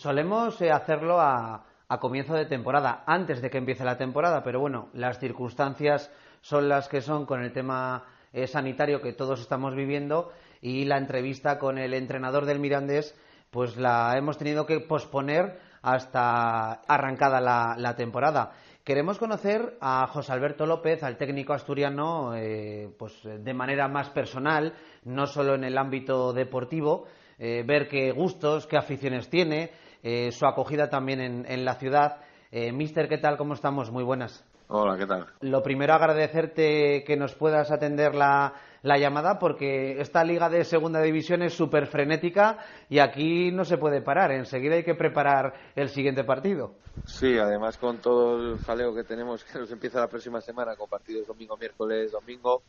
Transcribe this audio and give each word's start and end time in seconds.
Solemos 0.00 0.58
eh, 0.62 0.70
hacerlo 0.70 1.20
a, 1.20 1.66
comienzo 2.00 2.32
de 2.32 2.46
temporada, 2.46 3.04
antes 3.06 3.42
de 3.42 3.50
que 3.50 3.58
empiece 3.58 3.84
la 3.84 3.98
temporada, 3.98 4.42
pero 4.42 4.58
bueno, 4.58 4.88
las 4.94 5.18
circunstancias 5.18 6.10
son 6.40 6.70
las 6.70 6.88
que 6.88 7.02
son 7.02 7.26
con 7.26 7.42
el 7.42 7.52
tema 7.52 8.04
eh, 8.32 8.46
sanitario 8.46 9.02
que 9.02 9.12
todos 9.12 9.42
estamos 9.42 9.74
viviendo 9.74 10.32
y 10.62 10.86
la 10.86 10.96
entrevista 10.96 11.58
con 11.58 11.76
el 11.76 11.92
entrenador 11.92 12.46
del 12.46 12.60
Mirandés, 12.60 13.14
pues 13.50 13.76
la 13.76 14.16
hemos 14.16 14.38
tenido 14.38 14.64
que 14.64 14.80
posponer 14.80 15.60
hasta 15.82 16.80
arrancada 16.88 17.42
la, 17.76 17.94
temporada. 17.94 18.52
Queremos 18.82 19.18
conocer 19.18 19.76
a 19.82 20.06
José 20.06 20.32
Alberto 20.32 20.64
López, 20.64 21.02
al 21.02 21.18
técnico 21.18 21.52
asturiano, 21.52 22.34
eh, 22.34 22.88
pues 22.98 23.20
de 23.22 23.52
manera 23.52 23.86
más 23.86 24.08
personal, 24.08 24.72
no 25.04 25.26
solo 25.26 25.56
en 25.56 25.64
el 25.64 25.76
ámbito 25.76 26.32
deportivo, 26.32 27.04
eh, 27.42 27.64
ver 27.66 27.88
qué 27.88 28.12
gustos, 28.12 28.66
qué 28.66 28.76
aficiones 28.76 29.30
tiene, 29.30 29.70
eh, 30.02 30.32
su 30.32 30.46
acogida 30.46 30.88
también 30.88 31.44
en, 31.46 31.64
la 31.64 31.74
ciudad. 31.74 32.18
Eh, 32.50 32.72
mister, 32.72 33.08
¿qué 33.08 33.18
tal? 33.18 33.36
¿Cómo 33.36 33.54
estamos? 33.54 33.90
Muy 33.90 34.04
buenas. 34.04 34.44
Hola, 34.68 34.96
¿qué 34.96 35.06
tal? 35.06 35.26
Lo 35.40 35.62
primero, 35.62 35.94
agradecerte 35.94 37.02
que 37.04 37.16
nos 37.16 37.34
puedas 37.34 37.72
atender 37.72 38.14
la, 38.14 38.54
llamada 38.82 39.38
porque 39.38 40.00
esta 40.00 40.22
liga 40.22 40.48
de 40.48 40.64
segunda 40.64 41.02
división 41.02 41.42
es 41.42 41.54
súper 41.54 41.88
frenética 41.88 42.58
y 42.88 43.00
aquí 43.00 43.50
no 43.50 43.64
se 43.64 43.78
puede 43.78 44.00
parar. 44.00 44.30
Enseguida 44.30 44.76
hay 44.76 44.84
que 44.84 44.94
preparar 44.94 45.54
el 45.74 45.88
siguiente 45.88 46.22
partido. 46.22 46.74
Sí, 47.04 47.36
además 47.36 47.78
con 47.78 47.98
todo 47.98 48.52
el 48.52 48.58
jaleo 48.58 48.94
que 48.94 49.02
tenemos 49.02 49.42
que 49.44 49.58
nos 49.58 49.72
empieza 49.72 49.98
la 50.00 50.08
próxima 50.08 50.40
semana 50.40 50.76
con 50.76 50.88
partidos 50.88 51.26
domingo, 51.26 51.56
miércoles, 51.56 52.12
domingo, 52.12 52.62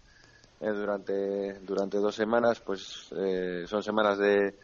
eh, 0.59 0.69
durante, 0.69 1.59
durante 1.61 1.97
dos 1.97 2.15
semanas, 2.15 2.59
pues 2.59 3.11
eh, 3.17 3.63
son 3.67 3.81
semanas 3.81 4.19
de, 4.19 4.55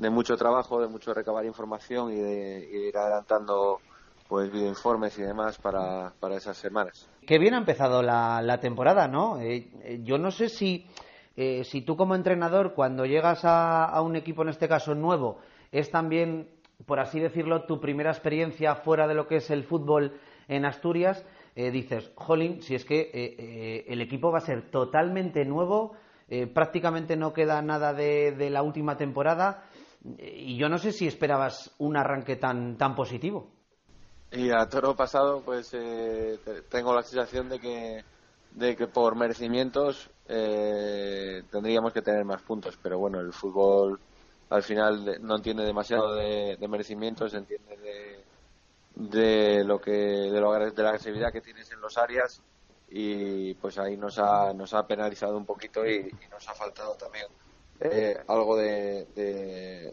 de, 0.00 0.10
mucho 0.10 0.36
trabajo, 0.36 0.80
de 0.80 0.88
mucho 0.88 1.12
recabar 1.14 1.44
información 1.44 2.12
y 2.12 2.16
de, 2.16 2.88
ir 2.88 2.96
adelantando 2.96 3.80
pues 4.28 4.50
videoinformes 4.52 5.18
y 5.18 5.22
demás 5.22 5.58
para, 5.58 6.12
para 6.20 6.36
esas 6.36 6.56
semanas. 6.56 7.08
Qué 7.26 7.38
bien 7.38 7.54
ha 7.54 7.58
empezado 7.58 8.02
la, 8.02 8.40
la 8.42 8.60
temporada, 8.60 9.08
¿no? 9.08 9.40
Eh, 9.40 10.00
yo 10.04 10.18
no 10.18 10.30
sé 10.30 10.48
si, 10.48 10.86
si 11.36 11.82
tú 11.82 11.96
como 11.96 12.14
entrenador, 12.14 12.74
cuando 12.74 13.06
llegas 13.06 13.44
a, 13.44 13.84
a 13.84 14.02
un 14.02 14.14
equipo, 14.14 14.42
en 14.42 14.50
este 14.50 14.68
caso 14.68 14.94
nuevo, 14.94 15.38
es 15.72 15.90
también, 15.90 16.48
por 16.86 17.00
así 17.00 17.18
decirlo, 17.18 17.64
tu 17.64 17.80
primera 17.80 18.10
experiencia 18.10 18.76
fuera 18.76 19.08
de 19.08 19.14
lo 19.14 19.26
que 19.26 19.36
es 19.36 19.50
el 19.50 19.64
fútbol 19.64 20.20
en 20.46 20.64
Asturias 20.64 21.24
eh, 21.56 21.70
dices, 21.70 22.12
jolín, 22.14 22.62
si 22.62 22.74
es 22.74 22.84
que 22.84 23.00
eh, 23.00 23.10
eh, 23.12 23.84
el 23.88 24.00
equipo 24.00 24.30
va 24.30 24.38
a 24.38 24.42
ser 24.42 24.70
totalmente 24.70 25.44
nuevo, 25.44 25.94
prácticamente 26.54 27.16
no 27.16 27.32
queda 27.32 27.60
nada 27.60 27.92
de, 27.92 28.50
la 28.50 28.62
última 28.62 28.96
temporada 28.96 29.64
y 30.18 30.56
yo 30.56 30.68
no 30.68 30.78
sé 30.78 30.92
si 30.92 31.06
esperabas 31.06 31.72
un 31.78 31.96
arranque 31.96 32.36
tan, 32.36 32.76
tan 32.76 32.94
positivo. 32.94 33.50
Y 34.32 34.50
a 34.50 34.68
toro 34.68 34.94
pasado, 34.94 35.42
pues 35.42 35.70
tengo 36.68 36.94
la 36.94 37.02
sensación 37.02 37.48
de 37.48 37.58
que, 37.58 38.04
de 38.52 38.76
que 38.76 38.86
por 38.86 39.16
merecimientos 39.16 40.08
tendríamos 40.26 41.92
que 41.92 42.02
tener 42.02 42.24
más 42.24 42.40
puntos, 42.42 42.78
pero 42.80 42.98
bueno, 42.98 43.20
el 43.20 43.32
fútbol 43.32 43.98
al 44.50 44.62
final 44.62 45.18
no 45.20 45.36
entiende 45.36 45.64
demasiado 45.64 46.14
de, 46.14 46.56
de 46.56 46.68
merecimientos, 46.68 47.34
entiende 47.34 47.76
de, 47.76 48.24
de 48.94 49.64
lo 49.64 49.80
que 49.80 49.92
de, 49.92 50.40
lo, 50.40 50.52
de 50.52 50.82
la 50.82 50.88
agresividad 50.90 51.32
que 51.32 51.40
tienes 51.40 51.70
en 51.72 51.80
los 51.80 51.96
áreas. 51.96 52.42
Y 52.92 53.54
pues 53.54 53.78
ahí 53.78 53.96
nos 53.96 54.18
ha, 54.18 54.52
nos 54.52 54.74
ha 54.74 54.84
penalizado 54.84 55.36
un 55.36 55.46
poquito 55.46 55.86
y, 55.86 56.12
nos 56.30 56.48
ha 56.48 56.54
faltado 56.54 56.94
también 56.96 57.26
eh, 57.80 58.16
algo 58.28 58.56
de, 58.56 59.06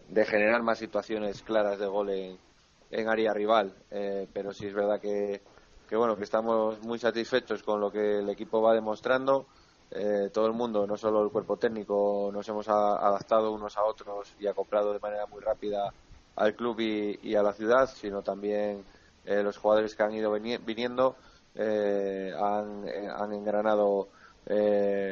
de, 0.08 0.25
generar 0.25 0.62
más 0.64 0.80
situaciones 0.80 1.42
claras 1.42 1.80
de 1.80 1.88
gol 1.88 2.09
en, 2.09 3.09
área 3.09 3.34
rival. 3.34 3.74
Eh, 3.92 4.28
pero 4.31 4.53
sí 4.53 4.68
es 4.68 4.74
verdad 4.74 5.00
que, 5.00 5.42
que 5.88 5.96
bueno 5.96 6.16
que 6.16 6.24
estamos 6.24 6.81
muy 6.84 7.00
satisfechos 7.00 7.64
con 7.64 7.80
lo 7.80 7.92
que 7.92 8.20
el 8.20 8.30
equipo 8.30 8.62
va 8.62 8.74
demostrando. 8.74 9.47
Eh, 9.90 10.30
todo 10.34 10.47
el 10.47 10.53
mundo 10.53 10.86
no 10.86 10.97
solo 10.97 11.24
el 11.24 11.31
cuerpo 11.31 11.56
técnico 11.56 12.30
nos 12.34 12.47
hemos 12.50 12.68
adaptado 12.68 13.53
unos 13.53 13.78
a 13.78 13.86
otros 13.86 14.34
y 14.38 14.46
acoplado 14.46 14.92
de 14.92 15.00
manera 15.00 15.26
muy 15.28 15.40
rápida 15.40 15.94
al 16.36 16.56
club 16.56 16.81
y, 16.81 17.18
y 17.24 17.36
a 17.36 17.42
la 17.42 17.53
ciudad 17.53 17.90
sino 17.96 18.22
también 18.22 18.84
eh, 19.28 19.44
los 19.44 19.58
jugadores 19.58 19.94
que 19.94 20.03
han 20.03 20.14
ido 20.14 20.31
viniendo 20.31 21.18
eh, 21.53 22.34
han, 22.40 22.88
eh, 22.88 23.09
han, 23.14 23.34
engranado 23.34 24.08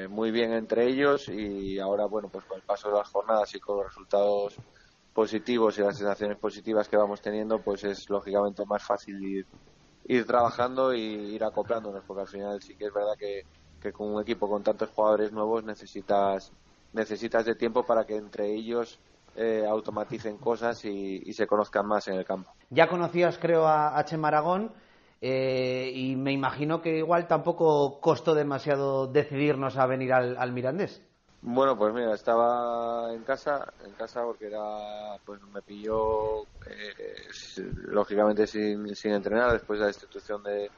muy 0.09 0.31
bien 0.31 0.53
entre 0.53 0.87
ellos 0.87 1.27
y 1.29 1.79
ahora, 1.79 2.05
bueno, 2.05 2.29
pues 2.29 2.45
con 2.45 2.57
el 2.57 2.63
paso 2.63 2.89
de 2.89 2.97
las 2.97 3.09
jornadas 3.09 3.53
y 3.55 3.59
con 3.59 3.77
los 3.77 3.87
resultados 3.87 4.61
positivos 5.13 5.77
y 5.77 5.81
las 5.81 5.97
sensaciones 5.97 6.37
positivas 6.37 6.89
que 6.89 6.97
vamos 6.97 7.21
teniendo, 7.21 7.61
pues 7.63 7.83
es 7.83 8.09
lógicamente 8.09 8.65
más 8.65 8.83
fácil 8.83 9.21
ir, 9.23 9.45
ir 10.03 10.25
trabajando 10.25 10.93
y 10.93 11.35
ir 11.35 11.43
acoplándonos, 11.43 12.03
porque 12.05 12.21
al 12.21 12.27
final 12.27 12.61
sí 12.61 12.75
que 12.75 12.85
es 12.85 12.93
verdad 12.93 13.13
que, 13.17 13.43
que 13.79 13.91
con 13.93 14.13
un 14.13 14.21
equipo 14.21 14.49
con 14.49 14.63
tantos 14.63 14.89
jugadores 14.89 15.31
nuevos 15.31 15.63
necesitas 15.63 16.53
necesitas 16.95 17.45
de 17.45 17.55
tiempo 17.55 17.85
para 17.85 18.05
que 18.05 18.15
entre 18.15 18.51
ellos 18.51 18.99
eh, 19.35 19.65
automaticen 19.67 20.37
cosas 20.37 20.83
y, 20.85 21.33
se 21.33 21.45
conozcan 21.45 21.85
más 21.85 22.07
en 22.07 22.15
el 22.15 22.25
campo. 22.25 22.49
Ya 22.69 22.87
conocías, 22.87 23.37
creo, 23.37 23.67
a 23.67 23.97
H. 23.97 24.17
Maragón 24.17 24.73
eh, 25.21 25.91
y 25.93 26.15
me 26.15 26.31
imagino 26.31 26.81
que 26.81 26.97
igual 26.97 27.27
tampoco 27.27 27.99
costó 27.99 28.35
demasiado 28.35 29.07
decidirnos 29.07 29.77
a 29.77 29.85
venir 29.85 30.13
al, 30.13 30.51
Mirandés. 30.51 31.01
Bueno, 31.41 31.77
pues 31.77 31.93
mira, 31.93 32.13
estaba 32.13 33.13
en 33.13 33.23
casa, 33.23 33.71
en 33.85 33.93
casa 33.93 34.23
porque 34.23 34.47
era, 34.47 35.17
pues 35.25 35.39
me 35.53 35.61
pilló, 35.61 36.41
eh, 36.65 37.27
lógicamente 37.87 38.47
sin, 38.47 38.95
sin 38.95 39.11
entrenar 39.11 39.51
después 39.51 39.79
de 39.79 39.85
la 39.85 39.91
institución 39.91 40.41
de, 40.41 40.71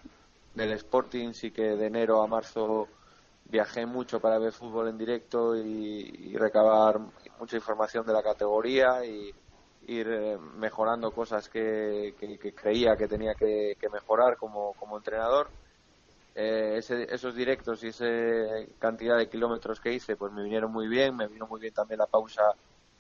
del 0.54 0.72
Sporting, 0.74 1.32
sí 1.34 1.52
que 1.52 1.62
de 1.62 1.86
enero 1.86 2.22
a 2.22 2.28
marzo 2.28 2.88
viajé 3.46 3.86
mucho 3.86 4.20
para 4.20 4.40
ver 4.40 4.52
fútbol 4.52 4.90
en 4.90 4.98
directo 4.98 5.56
y, 5.56 6.36
recabar 6.38 7.00
mucha 7.40 7.56
información 7.56 8.06
de 8.06 8.14
la 8.14 8.22
categoría 8.22 9.04
y 9.06 9.34
ir 9.88 10.08
eh, 10.10 10.38
mejorando 10.58 11.12
cosas 11.12 11.50
que, 11.50 12.16
creía 12.56 12.96
que 12.96 13.08
tenía 13.08 13.34
que, 13.36 13.76
mejorar 13.92 14.38
como, 14.38 14.76
entrenador. 14.96 15.50
Eh, 16.36 16.78
esos 16.78 17.36
directos 17.36 17.84
y 17.84 17.88
esa 17.88 18.06
cantidad 18.78 19.18
de 19.18 19.28
kilómetros 19.28 19.80
que 19.80 19.92
hice 19.92 20.16
pues 20.16 20.32
me 20.32 20.44
vinieron 20.44 20.72
muy 20.72 20.88
bien, 20.88 21.16
me 21.16 21.28
vino 21.28 21.48
muy 21.48 21.60
bien 21.60 21.74
también 21.74 21.98
la 21.98 22.06
pausa 22.06 22.44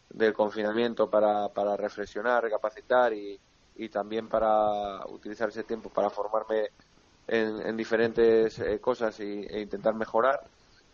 del 0.09 0.33
confinamiento 0.33 1.07
para, 1.07 1.47
para 1.49 1.77
reflexionar, 1.77 2.41
recapacitar 2.41 3.13
y, 3.13 3.39
y 3.75 3.89
también 3.89 4.27
para 4.27 5.05
utilizar 5.07 5.49
ese 5.49 5.63
tiempo 5.63 5.89
para 5.89 6.09
formarme 6.09 6.69
en, 7.27 7.77
diferentes 7.77 8.57
eh, 8.59 8.79
cosas 8.79 9.19
y, 9.19 9.45
e 9.45 9.61
intentar 9.61 9.93
mejorar. 9.93 10.41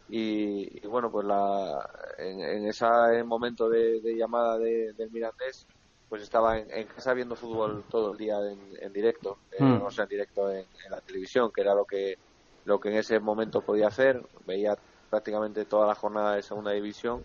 Y, 0.09 0.85
bueno, 0.87 1.09
pues 1.11 1.25
la, 1.25 1.89
en, 2.17 2.67
ese 2.67 3.23
momento 3.23 3.69
de, 3.69 4.01
llamada 4.15 4.57
del 4.57 5.09
Mirandés, 5.11 5.65
pues 6.13 6.21
estaba 6.21 6.59
en, 6.59 6.85
casa 6.85 7.11
viendo 7.15 7.35
fútbol 7.35 7.85
todo 7.89 8.11
el 8.11 8.19
día 8.19 8.35
en, 8.79 8.93
directo, 8.93 9.39
eh, 9.51 9.63
mm. 9.63 9.81
o 9.81 9.89
sea, 9.89 10.03
en 10.03 10.09
directo 10.11 10.51
en, 10.51 10.67
la 10.91 11.01
televisión, 11.01 11.51
que 11.51 11.61
era 11.61 11.73
lo 11.73 11.85
que, 11.85 12.19
lo 12.65 12.79
que 12.79 12.89
en 12.89 12.97
ese 12.97 13.19
momento 13.19 13.61
podía 13.61 13.87
hacer. 13.87 14.23
Veía 14.45 14.77
prácticamente 15.09 15.65
toda 15.65 15.87
la 15.87 15.95
jornada 15.95 16.35
de 16.35 16.43
segunda 16.43 16.69
división. 16.69 17.23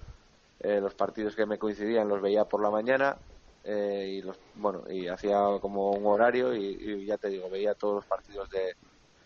Eh, 0.61 0.81
los 0.81 0.95
partidos 0.95 1.37
que 1.37 1.45
me 1.45 1.59
coincidían 1.59 2.09
los 2.09 2.23
veía 2.23 2.47
por 2.47 2.63
la 2.63 2.71
mañana 2.71 3.19
y 3.63 4.23
los 4.23 4.39
bueno 4.55 4.85
y 4.89 5.07
hacía 5.07 5.39
como 5.61 5.91
un 5.91 6.07
horario 6.07 6.55
y, 6.57 7.05
ya 7.05 7.19
te 7.19 7.29
digo 7.29 7.51
veía 7.51 7.75
todos 7.75 7.97
los 7.97 8.07
partidos 8.07 8.49
de, 8.49 8.75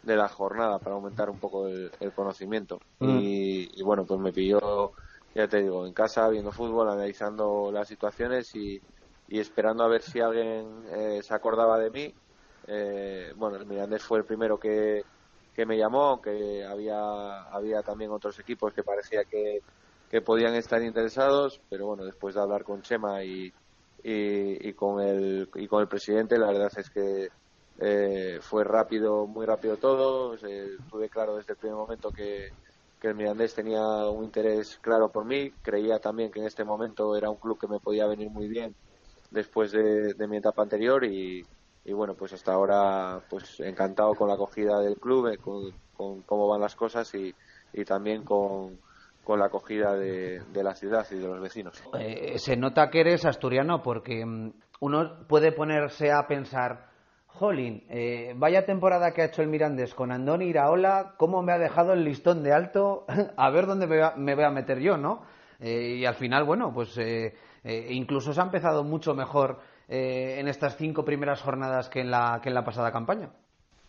de 0.02 0.16
la 0.16 0.26
jornada 0.26 0.80
para 0.80 0.96
aumentar 0.96 1.30
un 1.30 1.38
poco 1.38 1.68
el, 1.68 2.12
conocimiento. 2.16 2.80
Mm. 2.98 3.18
Y, 3.20 3.82
bueno, 3.84 4.04
pues 4.04 4.18
me 4.18 4.32
pilló, 4.32 4.90
ya 5.36 5.46
te 5.46 5.62
digo, 5.62 5.86
en 5.86 5.92
casa 5.92 6.28
viendo 6.30 6.50
fútbol, 6.50 6.90
analizando 6.90 7.70
las 7.70 7.86
situaciones 7.86 8.52
y, 8.56 8.82
esperando 9.28 9.84
a 9.84 9.88
ver 9.88 10.02
si 10.02 10.20
alguien 10.20 10.84
eh, 10.90 11.20
se 11.22 11.34
acordaba 11.34 11.78
de 11.78 11.90
mí. 11.90 12.14
Eh, 12.66 13.32
bueno, 13.36 13.56
el 13.56 13.66
Mirandés 13.66 14.02
fue 14.02 14.18
el 14.18 14.24
primero 14.24 14.58
que, 14.58 15.02
que 15.54 15.66
me 15.66 15.76
llamó, 15.76 16.04
aunque 16.04 16.64
había, 16.64 17.42
había 17.44 17.82
también 17.82 18.10
otros 18.10 18.38
equipos 18.38 18.72
que 18.72 18.82
parecía 18.82 19.24
que, 19.24 19.60
que 20.08 20.20
podían 20.20 20.54
estar 20.54 20.82
interesados, 20.82 21.60
pero 21.68 21.86
bueno, 21.86 22.04
después 22.04 22.34
de 22.34 22.40
hablar 22.40 22.64
con 22.64 22.82
Chema 22.82 23.24
y, 23.24 23.52
y, 24.02 24.72
con 24.74 25.00
el 25.00 25.48
y 25.54 25.66
con 25.68 25.80
el 25.80 25.88
presidente 25.88 26.38
la 26.38 26.48
verdad 26.48 26.72
es 26.76 26.90
que 26.90 27.28
eh, 27.78 28.38
fue 28.40 28.64
rápido 28.64 29.26
muy 29.26 29.46
rápido 29.46 29.76
todo 29.76 30.36
tuve 30.90 31.08
claro 31.08 31.36
desde 31.36 31.52
el 31.52 31.58
primer 31.58 31.76
momento 31.76 32.10
que, 32.10 32.50
que 33.00 33.08
el 33.08 33.14
Mirandés 33.14 33.54
tenía 33.54 33.80
un 34.08 34.24
interés 34.24 34.78
claro 34.80 35.10
por 35.10 35.24
mí 35.24 35.50
creía 35.62 35.98
también 35.98 36.30
que 36.30 36.40
en 36.40 36.46
este 36.46 36.64
momento 36.64 37.16
era 37.16 37.30
un 37.30 37.36
club 37.38 37.58
que 37.58 37.68
me 37.68 37.80
podía 37.80 38.06
venir 38.06 38.28
muy 38.30 38.48
bien 38.48 38.74
después 39.32 39.72
de, 39.72 40.14
mi 40.28 40.36
etapa 40.36 40.62
anterior 40.62 41.04
y, 41.04 41.44
bueno 41.92 42.14
pues 42.14 42.32
hasta 42.32 42.52
ahora 42.52 43.20
pues 43.28 43.58
encantado 43.60 44.14
con 44.14 44.28
la 44.28 44.34
acogida 44.34 44.78
del 44.80 44.96
club 44.96 45.28
eh, 45.28 45.38
con, 45.38 46.22
cómo 46.22 46.48
van 46.48 46.60
las 46.60 46.76
cosas 46.76 47.12
y, 47.14 47.34
y 47.72 47.84
también 47.84 48.24
con 48.24 48.78
con 49.24 49.38
la 49.38 49.46
acogida 49.46 49.94
de, 49.96 50.42
la 50.54 50.74
ciudad 50.74 51.06
y 51.10 51.16
de 51.16 51.26
los 51.26 51.40
vecinos. 51.40 51.82
Eh, 51.98 52.38
se 52.38 52.56
nota 52.56 52.90
que 52.90 53.00
eres 53.00 53.24
asturiano 53.24 53.82
porque 53.82 54.24
mm, 54.24 54.52
uno 54.80 55.26
puede 55.28 55.52
ponerse 55.52 56.10
a 56.10 56.26
pensar, 56.26 56.88
jolín, 57.26 57.84
eh, 57.88 58.34
vaya 58.36 58.66
temporada 58.66 59.12
que 59.12 59.22
ha 59.22 59.26
hecho 59.26 59.42
el 59.42 59.48
Mirandés 59.48 59.94
con 59.94 60.10
Andoni 60.10 60.46
Iraola, 60.46 61.14
cómo 61.18 61.42
me 61.42 61.52
ha 61.52 61.58
dejado 61.58 61.92
el 61.92 62.04
listón 62.04 62.42
de 62.42 62.52
alto, 62.52 63.06
a 63.36 63.50
ver 63.50 63.66
dónde 63.66 63.86
me, 63.86 64.34
voy 64.34 64.44
a 64.44 64.50
meter 64.50 64.80
yo, 64.80 64.96
¿no? 64.96 65.22
Eh, 65.60 65.98
y 65.98 66.04
al 66.04 66.16
final, 66.16 66.44
bueno, 66.44 66.72
pues 66.74 66.98
incluso 67.64 68.32
se 68.32 68.40
ha 68.40 68.44
empezado 68.44 68.84
mucho 68.84 69.14
mejor 69.14 69.60
en 69.88 70.48
estas 70.48 70.76
cinco 70.76 71.04
primeras 71.04 71.42
jornadas 71.42 71.88
que 71.88 72.00
en 72.00 72.10
la, 72.10 72.40
que 72.42 72.48
en 72.48 72.54
la 72.54 72.64
pasada 72.64 72.90
campaña. 72.90 73.30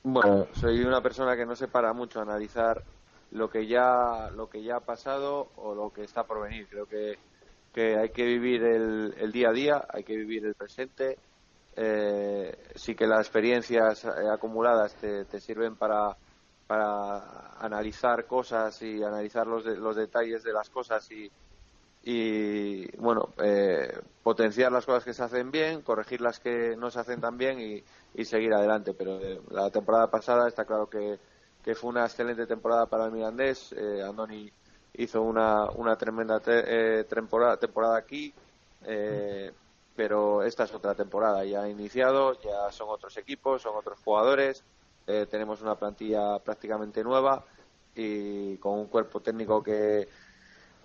Bueno, 0.03 0.47
soy 0.53 0.83
una 0.83 1.01
persona 1.01 1.35
que 1.35 1.45
no 1.45 1.55
se 1.55 1.69
para 1.69 1.93
mucho 1.93 2.19
a 2.19 2.23
analizar 2.23 2.83
lo 3.31 3.49
que 3.49 3.65
ya 3.65 4.29
lo 4.35 4.49
que 4.49 4.61
ya 4.61 4.77
ha 4.77 4.79
pasado 4.81 5.49
o 5.55 5.73
lo 5.73 5.91
que 5.91 6.03
está 6.03 6.23
por 6.23 6.41
venir 6.41 6.67
creo 6.69 6.85
que, 6.85 7.17
que 7.73 7.97
hay 7.97 8.09
que 8.09 8.25
vivir 8.25 8.63
el, 8.63 9.15
el, 9.17 9.31
día 9.31 9.49
a 9.49 9.53
día 9.53 9.85
hay 9.89 10.03
que 10.03 10.15
vivir 10.15 10.45
el 10.45 10.53
presente 10.53 11.17
eh, 11.75 12.55
sí 12.75 12.95
que 12.95 13.07
las 13.07 13.21
experiencias 13.21 14.05
eh, 14.05 14.09
acumuladas 14.31 14.93
te, 14.95 15.25
te 15.25 15.39
sirven 15.39 15.75
para 15.75 16.15
para 16.67 17.57
analizar 17.59 18.25
cosas 18.25 18.81
y 18.83 19.03
analizar 19.03 19.47
los, 19.47 19.65
los 19.65 19.95
detalles 19.95 20.43
de 20.43 20.53
las 20.53 20.69
cosas 20.69 21.09
y, 21.11 21.29
y 22.03 22.95
bueno, 22.97 23.29
eh, 23.41 23.97
potenciar 24.23 24.71
las 24.71 24.85
cosas 24.85 25.03
que 25.03 25.13
se 25.13 25.23
hacen 25.23 25.51
bien, 25.51 25.81
corregir 25.81 26.21
las 26.21 26.39
que 26.39 26.75
no 26.77 26.91
se 26.91 26.99
hacen 26.99 27.21
tan 27.21 27.37
bien 27.37 27.59
y, 27.59 27.83
seguir 28.25 28.53
adelante. 28.53 28.93
Pero 28.93 29.19
la 29.49 29.69
temporada 29.69 30.09
pasada 30.09 30.47
está 30.47 30.65
claro 30.65 30.89
que, 30.89 31.19
fue 31.75 31.89
una 31.89 32.05
excelente 32.05 32.45
temporada 32.45 32.85
para 32.87 33.05
el 33.05 33.11
Mirandés. 33.11 33.73
Eh, 33.73 34.03
Andoni 34.03 34.51
hizo 34.95 35.21
una, 35.21 35.69
una 35.71 35.95
tremenda 35.97 36.41
eh, 36.45 37.05
temporada, 37.09 37.57
temporada 37.57 37.97
aquí, 37.97 38.33
eh, 38.85 39.51
pero 39.95 40.43
esta 40.43 40.65
es 40.65 40.73
otra 40.73 40.95
temporada. 40.95 41.43
Ya 41.45 41.63
ha 41.63 41.69
iniciado, 41.69 42.39
ya 42.41 42.71
son 42.71 42.89
otros 42.89 43.15
equipos, 43.17 43.61
son 43.61 43.75
otros 43.75 43.99
jugadores. 44.03 44.63
Eh, 45.07 45.27
tenemos 45.29 45.61
una 45.61 45.75
plantilla 45.75 46.39
prácticamente 46.39 47.03
nueva 47.03 47.43
y 47.95 48.57
con 48.57 48.79
un 48.79 48.87
cuerpo 48.87 49.19
técnico 49.19 49.61
que, 49.61 50.07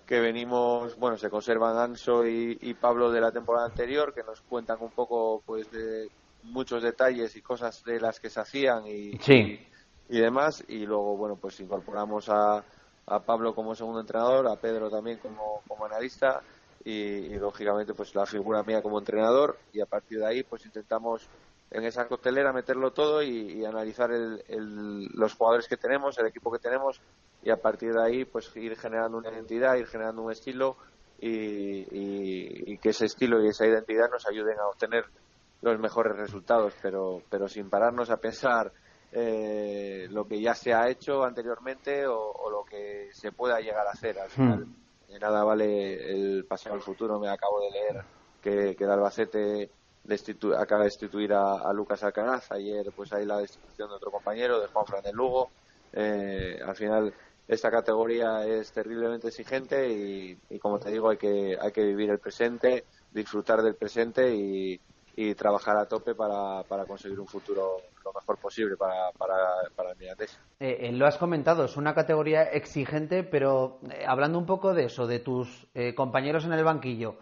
que 0.09 0.19
venimos, 0.19 0.97
bueno, 0.97 1.17
se 1.17 1.29
conservan 1.29 1.77
Anso 1.77 2.25
y, 2.25 2.73
Pablo 2.81 3.11
de 3.11 3.21
la 3.21 3.31
temporada 3.31 3.67
anterior, 3.67 4.11
que 4.11 4.23
nos 4.23 4.41
cuentan 4.41 4.79
un 4.81 4.89
poco 4.89 5.43
pues 5.45 5.69
de 5.69 6.09
muchos 6.41 6.81
detalles 6.81 7.35
y 7.35 7.43
cosas 7.43 7.83
de 7.83 7.99
las 7.99 8.19
que 8.19 8.31
se 8.31 8.39
hacían 8.39 8.87
y, 8.87 9.19
sí 9.19 9.59
y 10.09 10.19
demás. 10.19 10.63
Y 10.67 10.87
luego, 10.87 11.15
bueno, 11.15 11.35
pues 11.35 11.59
incorporamos 11.59 12.27
a, 12.29 12.63
a 13.05 13.19
Pablo 13.19 13.53
como 13.53 13.75
segundo 13.75 14.01
entrenador, 14.01 14.47
a 14.47 14.55
Pedro 14.55 14.89
también 14.89 15.19
como, 15.19 15.61
como 15.67 15.85
analista 15.85 16.41
y, 16.83 17.35
lógicamente 17.37 17.93
pues 17.93 18.15
la 18.15 18.25
figura 18.25 18.63
mía 18.63 18.81
como 18.81 18.97
entrenador 18.97 19.59
y 19.71 19.79
a 19.79 19.85
partir 19.85 20.17
de 20.17 20.25
ahí 20.25 20.43
pues 20.43 20.65
intentamos 20.65 21.27
en 21.71 21.83
esa 21.83 22.07
costelera 22.07 22.51
meterlo 22.51 22.91
todo 22.91 23.21
y, 23.21 23.63
analizar 23.65 24.11
el, 24.11 25.05
los 25.13 25.33
jugadores 25.33 25.67
que 25.67 25.77
tenemos, 25.77 26.17
el 26.17 26.27
equipo 26.27 26.51
que 26.51 26.59
tenemos 26.59 27.01
y 27.43 27.51
a 27.51 27.57
partir 27.57 27.93
de 27.93 28.03
ahí 28.03 28.25
pues 28.25 28.55
ir 28.55 28.75
generando 28.75 29.17
una 29.17 29.31
identidad, 29.31 29.75
ir 29.75 29.87
generando 29.87 30.23
un 30.23 30.31
estilo 30.31 30.77
y, 31.19 32.71
y, 32.71 32.77
que 32.77 32.89
ese 32.89 33.05
estilo 33.05 33.43
y 33.43 33.49
esa 33.49 33.65
identidad 33.65 34.09
nos 34.09 34.27
ayuden 34.27 34.57
a 34.59 34.67
obtener 34.67 35.05
los 35.61 35.77
mejores 35.79 36.15
resultados, 36.15 36.73
pero, 36.81 37.21
pero 37.29 37.47
sin 37.47 37.69
pararnos 37.69 38.09
a 38.09 38.17
pensar 38.17 38.71
eh, 39.11 40.07
lo 40.09 40.25
que 40.25 40.39
ya 40.39 40.55
se 40.55 40.73
ha 40.73 40.87
hecho 40.87 41.23
anteriormente 41.23 42.07
o, 42.07 42.49
lo 42.49 42.63
que 42.63 43.09
se 43.11 43.31
pueda 43.31 43.59
llegar 43.59 43.85
a 43.85 43.91
hacer. 43.91 44.17
Al 44.17 44.29
hmm. 44.29 44.31
final, 44.31 44.67
de 45.09 45.19
nada 45.19 45.43
vale 45.43 46.11
el 46.11 46.45
pasado 46.45 46.75
al 46.75 46.81
futuro. 46.81 47.19
Me 47.19 47.29
acabo 47.29 47.59
de 47.61 47.71
leer 47.71 48.03
que, 48.41 48.75
que 48.75 48.83
el 48.85 48.91
Albacete 48.91 49.69
acaba 50.57 50.81
de 50.81 50.85
destituir 50.85 51.33
a, 51.33 51.71
Lucas 51.73 52.03
Alcaraz. 52.03 52.51
Ayer, 52.51 52.91
pues 52.95 53.11
hay 53.13 53.25
la 53.25 53.37
destitución 53.37 53.89
de 53.89 53.95
otro 53.95 54.11
compañero, 54.11 54.59
de 54.59 54.67
Juan 54.67 54.85
Fran 54.85 55.03
de 55.03 55.13
Lugo. 55.13 55.49
Eh, 55.93 56.59
al 56.65 56.75
final, 56.75 57.13
esta 57.47 57.71
categoría 57.71 58.45
es 58.45 58.71
terriblemente 58.71 59.27
exigente 59.27 59.89
y, 59.89 60.37
y, 60.49 60.59
como 60.59 60.79
te 60.79 60.91
digo, 60.91 61.09
hay 61.09 61.17
que, 61.17 61.57
hay 61.59 61.71
que 61.71 61.83
vivir 61.83 62.09
el 62.09 62.19
presente, 62.19 62.85
disfrutar 63.11 63.61
del 63.61 63.75
presente 63.75 64.33
y, 64.33 64.79
y 65.15 65.35
trabajar 65.35 65.75
a 65.75 65.85
tope 65.85 66.15
para, 66.15 66.63
para 66.63 66.85
conseguir 66.85 67.19
un 67.19 67.27
futuro 67.27 67.77
lo 68.05 68.13
mejor 68.13 68.37
posible 68.37 68.77
para, 68.77 69.11
para, 69.17 69.35
para 69.75 69.91
el 69.91 69.97
Mirandés. 69.97 70.39
Eh, 70.59 70.77
eh, 70.81 70.91
lo 70.91 71.05
has 71.05 71.17
comentado, 71.17 71.65
es 71.65 71.77
una 71.77 71.93
categoría 71.93 72.43
exigente, 72.43 73.23
pero 73.23 73.79
eh, 73.91 74.05
hablando 74.07 74.37
un 74.37 74.45
poco 74.45 74.73
de 74.73 74.85
eso, 74.85 75.07
de 75.07 75.19
tus 75.19 75.67
compañeros 75.95 76.45
en 76.45 76.53
el 76.53 76.63
banquillo, 76.63 77.17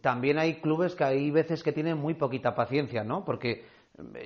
también 0.00 0.38
hay 0.38 0.60
clubes 0.60 0.94
que 0.94 1.04
hay 1.04 1.30
veces 1.30 1.62
que 1.62 1.72
tienen 1.72 1.98
muy 1.98 2.14
poquita 2.14 2.54
paciencia, 2.54 3.04
¿no? 3.04 3.24
Porque 3.24 3.64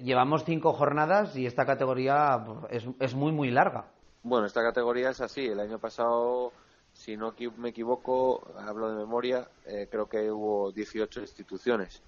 llevamos 0.03 0.45
cinco 0.45 0.73
jornadas 0.73 1.37
y 1.37 1.47
esta 1.47 1.67
categoría 1.67 2.45
es, 2.71 2.87
es 3.01 3.15
muy, 3.15 3.33
muy 3.33 3.51
larga. 3.51 3.87
Bueno, 4.23 4.47
esta 4.47 4.63
categoría 4.63 5.11
es 5.11 5.21
así. 5.21 5.47
El 5.47 5.61
año 5.61 5.79
pasado, 5.79 6.53
si 6.93 7.17
no 7.17 7.35
me 7.59 7.71
equivoco, 7.71 8.43
hablo 8.59 8.91
de 8.91 8.97
memoria, 8.97 9.49
creo 9.91 10.09
que 10.09 10.31
hubo 10.31 10.73
18 10.73 11.21
instituciones 11.21 12.03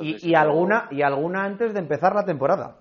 y, 0.00 0.34
alguna 0.34 0.88
y 0.90 1.02
alguna 1.02 1.44
antes 1.44 1.74
de 1.74 1.80
empezar 1.80 2.14
la 2.14 2.24
temporada. 2.24 2.76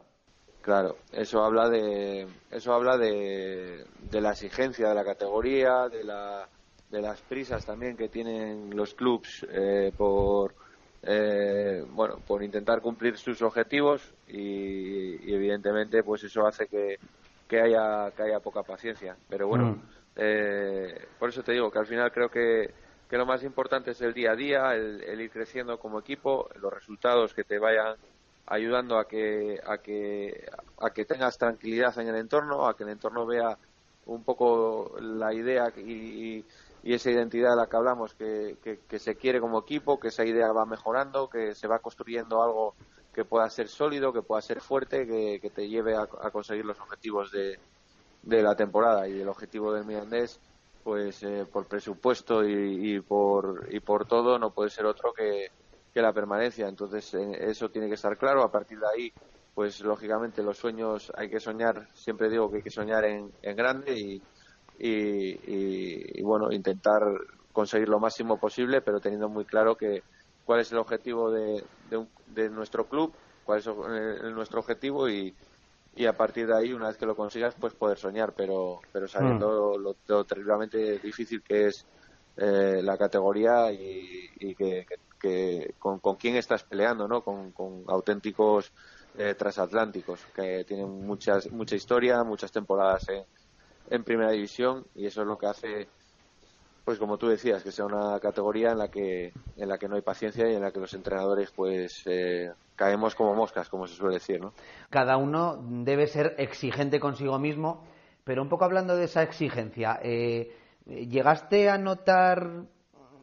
Claro, 0.62 0.96
eso 1.12 1.44
habla 1.44 1.70
de 1.70 2.28
eso 2.50 2.74
habla 2.74 2.98
de, 2.98 3.86
de 4.10 4.22
la 4.22 4.32
exigencia 4.32 4.90
de 4.90 4.96
la 4.96 5.04
categoría, 5.04 5.90
de 5.90 6.04
la 6.04 6.48
de 6.96 7.02
las 7.02 7.22
prisas 7.22 7.66
también 7.66 7.98
que 7.98 8.10
tienen 8.10 8.76
los 8.76 8.94
clubs 8.94 9.46
eh, 9.52 9.92
por 9.96 10.54
eh, 11.04 11.86
bueno 11.92 12.18
por 12.26 12.42
intentar 12.42 12.82
cumplir 12.82 13.18
sus 13.18 13.42
objetivos 13.42 14.14
y, 14.28 15.32
evidentemente 15.32 16.04
pues 16.04 16.24
eso 16.24 16.48
hace 16.48 16.68
que, 16.68 16.98
que 17.48 17.62
haya 17.62 18.12
que 18.12 18.24
haya 18.24 18.40
poca 18.40 18.64
paciencia 18.64 19.16
pero 19.30 19.48
bueno 19.48 19.72
mm. 19.72 19.82
eh, 20.16 21.08
por 21.20 21.30
eso 21.30 21.44
te 21.44 21.52
digo 21.52 21.70
que 21.70 21.80
al 21.80 21.86
final 21.86 22.12
creo 22.12 22.30
que 22.30 22.74
que 23.10 23.18
lo 23.18 23.26
más 23.26 23.44
importante 23.44 23.92
es 23.92 24.02
el 24.02 24.14
día 24.14 24.32
a 24.32 24.36
día, 24.36 24.74
el, 24.74 25.22
ir 25.22 25.30
creciendo 25.30 25.78
como 25.78 26.00
equipo, 26.00 26.50
los 26.60 26.74
resultados 26.74 27.34
que 27.34 27.44
te 27.44 27.60
vayan 27.60 27.96
ayudando 28.48 28.98
a 28.98 29.08
que, 29.08 29.60
a 29.66 29.78
que, 29.78 30.46
a 30.80 30.90
que 30.90 31.06
tengas 31.06 31.38
tranquilidad 31.38 31.98
en 32.00 32.08
el 32.08 32.16
entorno, 32.16 32.68
a 32.68 32.76
que 32.76 32.84
el 32.84 32.90
entorno 32.90 33.26
vea 33.26 33.58
un 34.08 34.24
poco 34.24 34.96
la 35.00 35.34
idea 35.34 35.72
y, 35.78 36.44
esa 36.94 37.12
identidad 37.12 37.52
de 37.52 37.56
la 37.56 37.68
que 37.68 37.76
hablamos, 37.76 38.14
que, 38.14 38.58
que, 38.88 39.00
se 39.00 39.16
quiere 39.16 39.40
como 39.40 39.60
equipo, 39.60 40.00
que 40.00 40.10
esa 40.10 40.24
idea 40.24 40.52
va 40.52 40.66
mejorando, 40.66 41.30
que 41.30 41.56
se 41.56 41.68
va 41.68 41.80
construyendo 41.80 42.44
algo 42.44 42.76
que 43.14 43.26
pueda 43.26 43.50
ser 43.50 43.68
sólido, 43.68 44.14
que 44.14 44.22
pueda 44.22 44.42
ser 44.42 44.62
fuerte, 44.62 45.08
que, 45.08 45.50
te 45.50 45.68
lleve 45.68 45.96
a, 45.96 46.06
conseguir 46.32 46.66
los 46.66 46.80
objetivos 46.80 47.32
de, 47.32 47.58
de 48.22 48.44
la 48.44 48.56
temporada. 48.56 49.08
Y 49.08 49.22
el 49.22 49.30
objetivo 49.30 49.74
del 49.74 49.86
Mirandés 49.86 50.40
pues 50.86 51.24
eh, 51.24 51.48
por 51.52 51.66
presupuesto 51.66 52.48
y, 52.48 53.00
por, 53.00 53.68
y 53.72 53.80
por 53.80 54.06
todo 54.06 54.38
no 54.38 54.52
puede 54.52 54.70
ser 54.70 54.86
otro 54.86 55.12
que, 55.12 55.50
la 55.96 56.14
permanencia. 56.14 56.68
Entonces 56.68 57.12
eh, 57.16 57.50
eso 57.50 57.70
tiene 57.70 57.88
que 57.88 57.96
estar 57.96 58.16
claro. 58.20 58.44
A 58.44 58.52
partir 58.52 58.80
de 58.80 58.86
ahí, 58.88 59.14
pues 59.56 59.82
lógicamente 59.82 60.44
los 60.44 60.60
sueños 60.60 61.12
hay 61.16 61.28
que 61.28 61.40
soñar, 61.40 61.88
siempre 61.96 62.30
digo 62.30 62.52
que 62.52 62.58
hay 62.58 62.62
que 62.62 62.70
soñar 62.70 63.04
en, 63.06 63.32
en 63.42 63.56
grande 63.56 63.98
y, 63.98 64.22
y, 64.80 66.22
bueno, 66.22 66.52
intentar 66.52 67.04
conseguir 67.54 67.90
lo 67.90 68.00
máximo 68.00 68.38
posible, 68.38 68.82
pero 68.82 69.00
teniendo 69.00 69.30
muy 69.30 69.46
claro 69.46 69.76
que 69.76 70.04
cuál 70.46 70.60
es 70.60 70.72
el 70.72 70.78
objetivo 70.78 71.32
de, 71.32 71.64
de 72.28 72.50
nuestro 72.50 72.86
club, 72.88 73.14
cuál 73.46 73.60
es 73.60 73.68
eh, 73.68 74.32
nuestro 74.32 74.60
objetivo 74.60 75.10
y, 75.10 75.34
y 75.96 76.06
a 76.06 76.14
partir 76.14 76.48
de 76.48 76.56
ahí, 76.56 76.74
una 76.74 76.88
vez 76.88 76.98
que 76.98 77.06
lo 77.06 77.16
consigas, 77.16 77.56
pues 77.58 77.74
poder 77.74 77.98
soñar, 77.98 78.34
pero, 78.34 78.82
pero 78.92 79.08
sabiendo 79.08 79.76
mm. 79.78 80.12
lo, 80.12 80.24
terriblemente 80.26 81.00
difícil 81.00 81.42
que 81.42 81.68
es 81.68 81.86
eh, 82.36 82.82
la 82.84 82.98
categoría 82.98 83.72
y, 83.72 84.54
que, 84.56 84.86
con, 85.80 86.00
quién 86.18 86.36
estás 86.36 86.64
peleando, 86.64 87.08
¿no? 87.08 87.22
Con, 87.22 87.54
auténticos 87.88 88.74
eh, 89.18 89.36
transatlánticos 89.36 90.20
que 90.36 90.66
tienen 90.66 91.06
muchas, 91.06 91.50
mucha 91.52 91.76
historia, 91.76 92.24
muchas 92.24 92.52
temporadas 92.52 93.08
en, 93.08 93.24
en 93.90 94.04
primera 94.04 94.32
división 94.32 94.86
y 94.96 95.06
eso 95.06 95.22
es 95.22 95.28
lo 95.28 95.38
que 95.38 95.48
hace 95.48 95.88
pues 96.86 97.00
como 97.00 97.18
tú 97.18 97.28
decías, 97.28 97.64
que 97.64 97.72
sea 97.72 97.86
una 97.86 98.20
categoría 98.20 98.72
en 98.72 98.78
la 98.78 98.90
que 98.90 99.34
en 99.58 99.68
la 99.68 99.80
que 99.80 99.88
no 99.88 99.96
hay 99.96 100.04
paciencia 100.04 100.48
y 100.50 100.56
en 100.56 100.62
la 100.62 100.72
que 100.72 100.80
los 100.80 100.94
entrenadores 100.94 101.52
pues 101.52 102.04
eh, 102.06 102.52
caemos 102.76 103.16
como 103.16 103.34
moscas, 103.34 103.70
como 103.70 103.88
se 103.88 103.96
suele 103.96 104.16
decir, 104.16 104.40
¿no? 104.40 104.54
Cada 104.92 105.18
uno 105.18 105.58
debe 105.68 106.06
ser 106.06 106.36
exigente 106.38 107.00
consigo 107.00 107.40
mismo, 107.40 107.84
pero 108.24 108.44
un 108.44 108.50
poco 108.50 108.66
hablando 108.66 108.96
de 108.96 109.06
esa 109.06 109.24
exigencia, 109.24 110.00
eh, 110.04 110.56
¿llegaste 110.86 111.70
a 111.70 111.80
notar, 111.80 112.66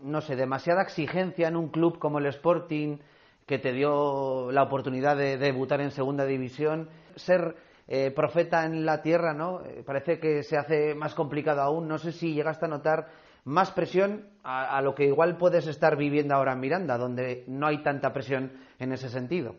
no 0.02 0.20
sé, 0.20 0.34
demasiada 0.34 0.82
exigencia 0.82 1.46
en 1.46 1.56
un 1.56 1.68
club 1.68 2.00
como 2.00 2.18
el 2.18 2.26
Sporting 2.26 2.98
que 3.46 3.58
te 3.58 3.72
dio 3.72 4.50
la 4.50 4.64
oportunidad 4.64 5.16
de 5.16 5.38
debutar 5.38 5.80
en 5.80 5.92
Segunda 5.92 6.24
División? 6.24 6.88
Ser 7.14 7.54
eh, 7.88 8.10
profeta 8.10 8.64
en 8.64 8.84
la 8.84 9.02
tierra, 9.02 9.34
¿no? 9.34 9.62
parece 9.84 10.18
que 10.18 10.42
se 10.42 10.56
hace 10.56 10.94
más 10.94 11.14
complicado 11.14 11.60
aún. 11.60 11.88
No 11.88 11.98
sé 11.98 12.12
si 12.12 12.34
llegaste 12.34 12.66
a 12.66 12.68
notar 12.68 13.08
más 13.44 13.70
presión 13.72 14.28
a, 14.44 14.80
lo 14.82 14.94
que 14.94 15.06
igual 15.06 15.36
puedes 15.36 15.66
estar 15.66 15.96
viviendo 15.96 16.34
ahora 16.34 16.52
en 16.52 16.60
Miranda, 16.60 16.96
donde 16.96 17.44
no 17.48 17.66
hay 17.66 17.82
tanta 17.82 18.12
presión 18.12 18.52
en 18.78 18.92
ese 18.92 19.08
sentido. 19.08 19.56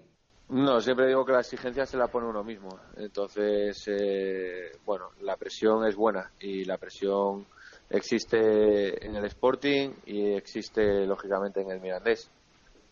No, 0.49 0.79
siempre 0.81 1.07
digo 1.07 1.25
que 1.25 1.31
la 1.31 1.39
exigencia 1.39 1.85
se 1.85 1.97
la 1.97 2.07
pone 2.07 2.27
uno 2.27 2.43
mismo. 2.43 2.69
Entonces, 2.97 3.83
eh, 3.87 4.71
bueno, 4.85 5.09
la 5.21 5.35
presión 5.35 5.85
es 5.85 5.95
buena 5.95 6.31
y 6.39 6.65
la 6.65 6.77
presión 6.77 7.45
existe 7.89 9.05
en 9.05 9.15
el 9.15 9.25
Sporting 9.25 9.91
y 10.05 10.33
existe 10.33 11.05
lógicamente 11.05 11.61
en 11.61 11.71
el 11.71 11.79
Mirandés. 11.79 12.29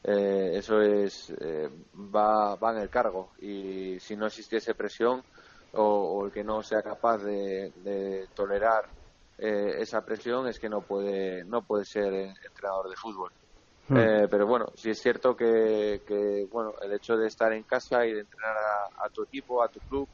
Eh, 0.03 0.57
eso 0.57 0.81
es 0.81 1.31
eh, 1.39 1.69
va, 1.93 2.55
va 2.55 2.71
en 2.71 2.79
el 2.79 2.89
cargo 2.89 3.33
y 3.37 3.99
si 3.99 4.15
no 4.15 4.25
existiese 4.25 4.73
presión 4.73 5.23
o, 5.73 6.25
el 6.25 6.31
que 6.31 6.43
no 6.43 6.63
sea 6.63 6.81
capaz 6.81 7.19
de 7.19 8.27
tolerar 8.33 8.89
eh, 9.43 9.81
esa 9.81 10.05
presión 10.05 10.47
es 10.47 10.59
que 10.59 10.69
no 10.69 10.83
puede 10.83 11.43
no 11.45 11.63
puede 11.63 11.83
ser 11.83 12.13
entrenador 12.13 12.89
de 12.89 12.95
fútbol. 12.95 13.31
Eh, 13.89 14.27
pero 14.29 14.45
bueno, 14.45 14.67
sí 14.75 14.91
es 14.91 14.99
cierto 15.01 15.35
que, 15.35 16.03
que, 16.05 16.47
bueno 16.49 16.75
el 16.81 16.93
hecho 16.93 17.17
de 17.17 17.27
estar 17.27 17.51
en 17.51 17.63
casa 17.63 18.05
y 18.05 18.13
de 18.13 18.21
entrenar 18.21 18.55
a, 18.55 19.09
tu 19.09 19.23
equipo, 19.23 19.61
a 19.61 19.67
tu 19.67 19.81
club, 19.81 20.07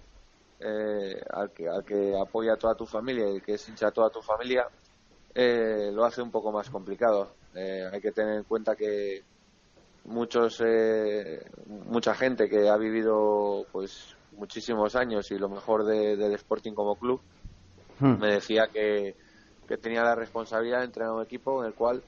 eh, 0.60 1.22
al, 1.29 1.51
que, 1.51 1.67
al 1.67 1.84
que 1.84 2.17
apoya 2.17 2.53
a 2.53 2.58
toda 2.58 2.74
tu 2.74 2.86
familia 2.88 3.29
y 3.29 3.41
que 3.41 3.53
es 3.53 3.67
hincha 3.67 3.89
a 3.89 3.91
toda 3.91 4.10
tu 4.10 4.22
familia, 4.22 4.65
lo 5.36 6.06
hace 6.06 6.22
un 6.22 6.32
poco 6.32 6.51
más 6.51 6.70
complicado. 6.70 7.36
hay 7.53 8.01
que 8.01 8.13
tener 8.13 8.38
en 8.38 8.44
cuenta 8.46 8.75
que 8.75 9.25
muchos 10.08 10.62
mucha 11.68 12.16
gente 12.16 12.50
que 12.50 12.70
ha 12.70 12.78
vivido 12.78 13.68
pues 13.72 14.16
muchísimos 14.32 14.96
años 14.96 15.30
y 15.32 15.38
lo 15.38 15.50
mejor 15.50 15.86
del 15.86 16.34
Sporting 16.34 16.74
como 16.74 16.98
club 16.98 17.22
Hmm. 18.00 18.20
me 18.20 18.34
decía 18.34 18.68
que, 18.72 19.16
tenía 19.82 20.04
la 20.04 20.16
responsabilidad 20.16 20.80
de 20.80 20.86
entrenar 20.86 21.14
un 21.14 21.24
equipo 21.24 21.62
en 21.62 21.68
el 21.68 21.74
cual 21.74 22.02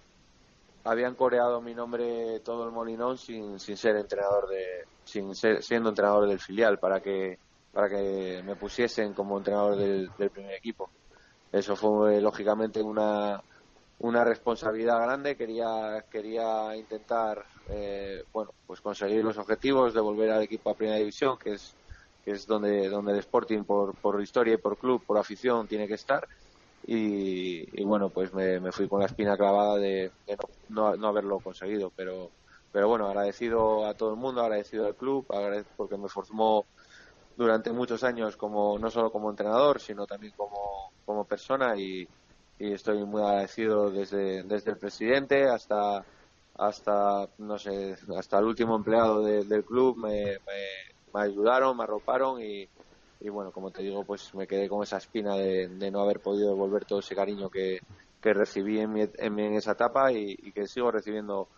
habían 0.86 1.16
coreado 1.16 1.62
mi 1.62 1.74
nombre 1.76 2.40
todo 2.40 2.64
el 2.66 2.72
Molinón 2.72 3.18
sin, 3.18 3.60
sin 3.60 3.76
ser 3.76 3.98
entrenador 3.98 4.48
de 4.48 4.66
sin 5.04 5.36
ser, 5.36 5.62
siendo 5.62 5.90
entrenador 5.90 6.30
del 6.30 6.40
filial 6.40 6.80
para 6.80 7.02
que 7.02 7.40
para 7.72 7.90
que 7.90 8.42
me 8.46 8.56
pusiesen 8.56 9.14
como 9.14 9.38
entrenador 9.38 9.76
del, 9.76 10.10
primer 10.32 10.54
equipo 10.54 10.90
eso 11.52 11.76
fue 11.76 12.22
lógicamente 12.22 12.82
una 12.82 13.44
una 13.98 14.24
responsabilidad 14.24 15.02
grande 15.02 15.36
quería 15.36 16.06
quería 16.10 16.78
intentar 16.78 17.46
eh, 17.72 18.24
bueno 18.34 18.52
pues 18.66 18.82
conseguir 18.82 19.24
los 19.24 19.38
objetivos 19.38 19.94
de 19.94 20.02
volver 20.02 20.32
al 20.32 20.44
equipo 20.44 20.70
a 20.70 20.76
primera 20.76 20.98
división 20.98 21.38
que 21.38 21.54
es 21.54 21.76
que 22.24 22.32
es 22.32 22.46
donde, 22.46 22.90
donde 22.90 23.14
el 23.14 23.20
Sporting 23.20 23.64
por, 23.64 23.96
por 23.96 24.22
historia 24.22 24.56
y 24.56 24.58
por 24.58 24.78
club, 24.78 25.04
por 25.06 25.18
afición, 25.18 25.68
tiene 25.68 25.88
que 25.88 25.94
estar. 25.96 26.28
Y, 26.86 27.84
bueno, 27.84 28.10
pues 28.10 28.34
me, 28.34 28.72
fui 28.72 28.88
con 28.88 29.00
la 29.00 29.06
espina 29.06 29.38
clavada 29.38 29.76
de, 29.78 30.12
no, 30.70 30.96
no, 30.96 31.08
haberlo 31.08 31.40
conseguido, 31.40 31.92
pero, 31.96 32.32
pero 32.72 32.88
bueno, 32.88 33.08
agradecido 33.08 33.86
a 33.86 33.94
todo 33.94 34.12
el 34.12 34.16
mundo, 34.16 34.42
agradecido 34.42 34.88
al 34.88 34.96
club, 34.96 35.28
porque 35.76 35.98
me 35.98 36.10
formó 36.10 36.66
durante 37.36 37.72
muchos 37.72 38.04
años 38.04 38.36
como 38.36 38.78
no 38.80 38.90
solo 38.90 39.12
como 39.12 39.30
entrenador, 39.30 39.80
sino 39.80 40.06
también 40.06 40.34
como, 40.36 40.92
como 41.06 41.26
persona 41.26 41.78
y, 41.78 42.08
estoy 42.58 43.06
muy 43.06 43.22
agradecido 43.22 43.90
desde, 43.90 44.44
desde 44.44 44.72
el 44.72 44.78
presidente 44.78 45.48
hasta 45.48 46.04
hasta 46.60 47.28
no 47.38 47.58
sé 47.58 47.96
hasta 48.18 48.40
el 48.40 48.46
último 48.46 48.76
empleado 48.76 49.24
del 49.24 49.64
club 49.64 49.98
me, 49.98 50.38
me 51.14 51.22
ayudaron, 51.22 51.78
me 51.78 51.84
arroparon 51.84 52.42
y, 52.42 52.68
y 53.22 53.30
bueno, 53.30 53.52
como 53.52 53.72
te 53.72 53.84
digo, 53.84 54.04
pues 54.04 54.34
me 54.34 54.48
quedé 54.48 54.70
con 54.70 54.84
esa 54.84 54.98
espina 54.98 55.36
de, 55.36 55.92
no 55.92 56.02
haber 56.02 56.20
podido 56.22 56.50
devolver 56.50 56.86
todo 56.86 57.00
ese 57.00 57.16
cariño 57.16 57.50
que, 57.50 57.80
que 58.22 58.34
recibí 58.34 58.80
en, 58.80 59.10
en, 59.18 59.40
esa 59.54 59.74
etapa 59.74 60.12
y, 60.12 60.36
que 60.54 60.68
sigo 60.68 60.92
recibiendo 60.92 61.50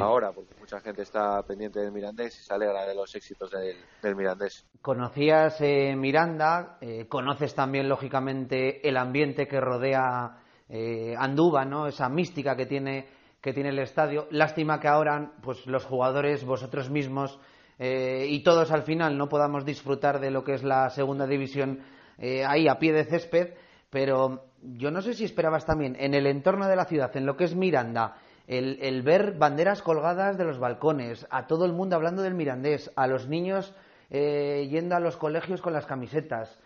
ahora, 0.00 0.32
porque 0.32 0.54
mucha 0.58 0.80
gente 0.80 1.02
está 1.02 1.42
pendiente 1.42 1.80
del 1.80 1.92
Mirandés 1.92 2.38
y 2.38 2.42
se 2.42 2.54
alegra 2.54 2.86
de 2.86 2.94
los 2.94 3.14
éxitos 3.14 3.50
del, 3.50 4.16
Mirandés. 4.16 4.66
Conocías 4.80 5.60
eh, 5.60 5.94
Miranda, 5.96 6.78
eh, 6.80 7.06
conoces 7.08 7.54
también, 7.54 7.88
lógicamente, 7.88 8.86
el 8.88 8.96
ambiente 8.96 9.48
que 9.48 9.60
rodea 9.60 10.42
eh, 10.68 11.14
Andúba, 11.18 11.64
¿no? 11.64 11.88
esa 11.88 12.08
mística 12.08 12.56
que 12.56 12.66
tiene 12.66 13.19
que 13.40 13.52
tiene 13.52 13.70
el 13.70 13.78
estadio. 13.78 14.26
Lástima 14.30 14.80
que 14.80 14.88
ahora, 14.88 15.32
pues 15.42 15.66
los 15.66 15.84
jugadores, 15.84 16.44
vosotros 16.44 16.90
mismos, 16.90 17.38
eh, 17.82 18.26
y 18.28 18.42
todos 18.42 18.70
al 18.72 18.82
final 18.82 19.16
no 19.16 19.30
podamos 19.30 19.64
disfrutar 19.64 20.20
de 20.20 20.30
lo 20.30 20.44
que 20.44 20.52
es 20.52 20.62
la 20.62 20.90
segunda 20.90 21.26
división 21.26 21.80
eh, 22.18 22.44
ahí 22.44 22.68
a 22.68 22.78
pie 22.78 22.92
de 22.92 23.06
césped, 23.06 23.54
pero 23.88 24.44
yo 24.60 24.90
no 24.90 25.00
sé 25.00 25.14
si 25.14 25.24
esperabas 25.24 25.64
también 25.64 25.96
en 25.98 26.12
el 26.12 26.26
entorno 26.26 26.68
de 26.68 26.76
la 26.76 26.84
ciudad, 26.84 27.16
en 27.16 27.24
lo 27.24 27.38
que 27.38 27.44
es 27.44 27.54
Miranda, 27.54 28.18
el, 28.46 29.00
ver 29.00 29.38
banderas 29.38 29.80
colgadas 29.80 30.36
de 30.36 30.44
los 30.44 30.58
balcones, 30.58 31.26
a 31.30 31.46
todo 31.46 31.64
el 31.64 31.72
mundo 31.72 31.96
hablando 31.96 32.20
del 32.20 32.34
mirandés, 32.34 32.90
a 32.96 33.06
los 33.06 33.28
niños 33.28 33.72
eh, 34.10 34.66
yendo 34.68 34.94
a 34.94 35.00
los 35.00 35.16
colegios 35.16 35.62
con 35.62 35.72
las 35.72 35.86
camisetas. 35.86 36.58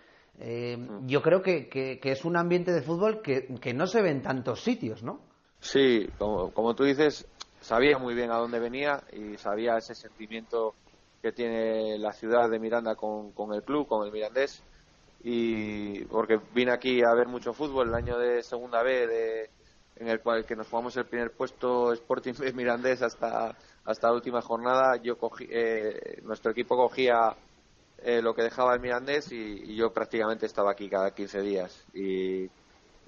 yo 1.07 1.23
creo 1.23 1.43
que, 1.43 2.01
es 2.03 2.25
un 2.25 2.37
ambiente 2.37 2.73
de 2.73 2.83
fútbol 2.83 3.23
que, 3.23 3.75
no 3.75 3.87
se 3.87 4.03
ve 4.03 4.11
en 4.11 4.23
tantos 4.23 4.65
sitios, 4.65 5.05
¿no? 5.05 5.21
Sí, 5.65 6.07
como, 6.19 6.53
como 6.53 6.75
tú 6.75 6.85
dices, 6.85 7.27
sabía 7.61 7.99
muy 7.99 8.15
bien 8.15 8.31
a 8.31 8.37
dónde 8.37 8.59
venía 8.61 9.03
y 9.13 9.39
sabía 9.39 9.79
ese 9.79 9.95
sentimiento 9.95 10.77
que 11.23 11.33
tiene 11.33 11.99
la 11.99 12.13
ciudad 12.13 12.51
de 12.51 12.59
Miranda 12.59 12.95
con, 12.97 13.33
con 13.33 13.55
el 13.55 13.63
club, 13.65 13.89
con 13.89 14.07
el 14.07 14.13
Mirandés, 14.13 14.63
y 15.21 16.05
porque 16.05 16.39
vine 16.53 16.73
aquí 16.73 17.03
a 17.03 17.15
ver 17.15 17.29
mucho 17.29 17.55
fútbol 17.55 17.89
el 17.89 17.95
año 17.95 18.19
de 18.19 18.43
segunda 18.43 18.83
B 18.83 19.07
de, 19.07 19.51
en 19.97 20.09
el 20.09 20.21
cual 20.21 20.45
que 20.45 20.55
nos 20.55 20.69
jugamos 20.69 20.97
el 20.99 21.07
primer 21.07 21.35
puesto 21.35 21.93
Sporting 21.95 22.35
Mirandés 22.55 23.01
hasta 23.03 23.57
hasta 23.85 24.09
la 24.09 24.15
última 24.15 24.43
jornada 24.43 24.97
yo 25.03 25.17
cogí 25.17 25.47
eh, 25.51 26.21
nuestro 26.25 26.51
equipo 26.53 26.77
cogía 26.77 27.35
eh, 27.99 28.21
lo 28.21 28.35
que 28.35 28.43
dejaba 28.43 28.75
el 28.75 28.81
Mirandés 28.81 29.33
y, 29.33 29.75
yo 29.77 29.93
prácticamente 29.93 30.47
estaba 30.47 30.73
aquí 30.73 30.89
cada 30.91 31.15
15 31.15 31.41
días. 31.41 31.87
Y, 31.95 32.51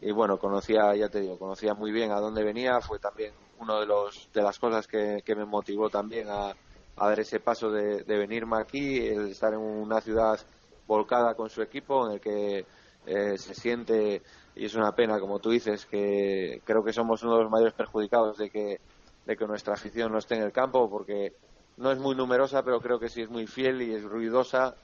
y, 0.00 0.10
bueno 0.12 0.38
conocía 0.38 0.94
ya 0.94 1.08
te 1.08 1.20
digo 1.20 1.38
conocía 1.38 1.74
muy 1.74 1.92
bien 1.92 2.12
a 2.12 2.20
dónde 2.20 2.44
venía 2.44 2.80
fue 2.80 2.98
también 2.98 3.32
uno 3.58 3.80
de 3.80 3.86
los 3.86 4.30
de 4.32 4.42
las 4.42 4.58
cosas 4.58 4.86
que, 4.86 5.22
que 5.24 5.34
me 5.34 5.44
motivó 5.44 5.88
también 5.88 6.28
a, 6.28 6.54
a 6.96 7.08
dar 7.08 7.20
ese 7.20 7.40
paso 7.40 7.70
de, 7.70 8.02
de 8.04 8.18
venirme 8.18 8.56
aquí, 8.58 9.06
el 9.06 9.28
estar 9.28 9.52
en 9.52 9.60
una 9.60 10.00
ciudad 10.00 10.38
volcada 10.86 11.34
con 11.34 11.50
su 11.50 11.62
equipo, 11.62 12.06
en 12.06 12.14
el 12.14 12.20
que 12.20 12.66
eh, 13.06 13.38
se 13.38 13.54
siente, 13.54 14.22
y 14.54 14.64
es 14.64 14.74
una 14.74 14.94
pena, 14.94 15.20
como 15.20 15.38
tú 15.38 15.50
dices, 15.50 15.84
que 15.86 16.62
creo 16.64 16.82
que 16.82 16.92
somos 16.92 17.22
uno 17.22 17.36
de 17.36 17.42
los 17.42 17.50
mayores 17.50 17.74
perjudicados 17.74 18.38
de 18.38 18.50
que, 18.50 18.80
de 19.26 19.36
que 19.36 19.46
nuestra 19.46 19.74
afición 19.74 20.12
no 20.12 20.18
esté 20.18 20.36
en 20.36 20.42
el 20.42 20.52
campo, 20.52 20.88
porque 20.88 21.34
no 21.76 21.92
es 21.92 21.98
muy 21.98 22.14
numerosa, 22.14 22.62
pero 22.62 22.80
creo 22.80 22.98
que 22.98 23.08
sí 23.08 23.22
es 23.22 23.28
muy 23.28 23.46
fiel 23.46 23.82
y 23.82 23.94
es 23.94 24.02
ruidosa. 24.02 24.76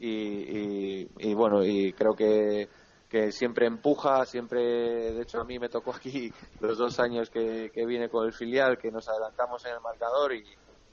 Y, 0.00 1.08
y, 1.18 1.34
bueno, 1.34 1.64
y 1.64 1.92
creo 1.92 2.14
que, 2.14 2.68
que 3.08 3.32
siempre 3.32 3.66
empuja, 3.66 4.24
siempre, 4.26 4.60
de 5.12 5.22
hecho 5.22 5.40
a 5.40 5.44
mí 5.44 5.58
me 5.58 5.68
tocó 5.68 5.94
aquí 5.94 6.32
los 6.60 6.76
dos 6.76 7.00
años 7.00 7.30
que, 7.30 7.70
que 7.72 7.86
vine 7.86 8.08
con 8.08 8.26
el 8.26 8.32
filial, 8.32 8.78
que 8.78 8.90
nos 8.90 9.08
adelantamos 9.08 9.64
en 9.64 9.72
el 9.72 9.80
marcador 9.80 10.34
y, 10.34 10.44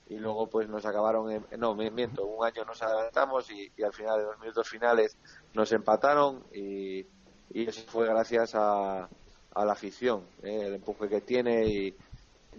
y 0.07 0.17
luego 0.17 0.48
pues 0.48 0.69
nos 0.69 0.86
acabaron, 0.86 1.31
en, 1.31 1.45
no, 1.57 1.75
miento, 1.75 2.25
un 2.25 2.45
año 2.45 2.63
nos 2.63 2.81
adelantamos 2.81 3.50
y, 3.51 3.72
al 3.84 3.93
final 3.93 4.19
de 4.19 4.25
los 4.25 4.39
minutos 4.39 4.69
finales 4.69 5.17
nos 5.53 5.72
empataron 5.72 6.45
y, 6.53 7.05
y 7.51 7.67
eso 7.67 7.81
fue 7.88 8.07
gracias 8.07 8.55
a, 8.55 9.10
a 9.53 9.65
la 9.65 9.74
afición, 9.74 10.25
¿eh? 10.43 10.67
el 10.67 10.75
empuje 10.75 11.10
que 11.10 11.22
tiene 11.22 11.67
y, 11.67 11.95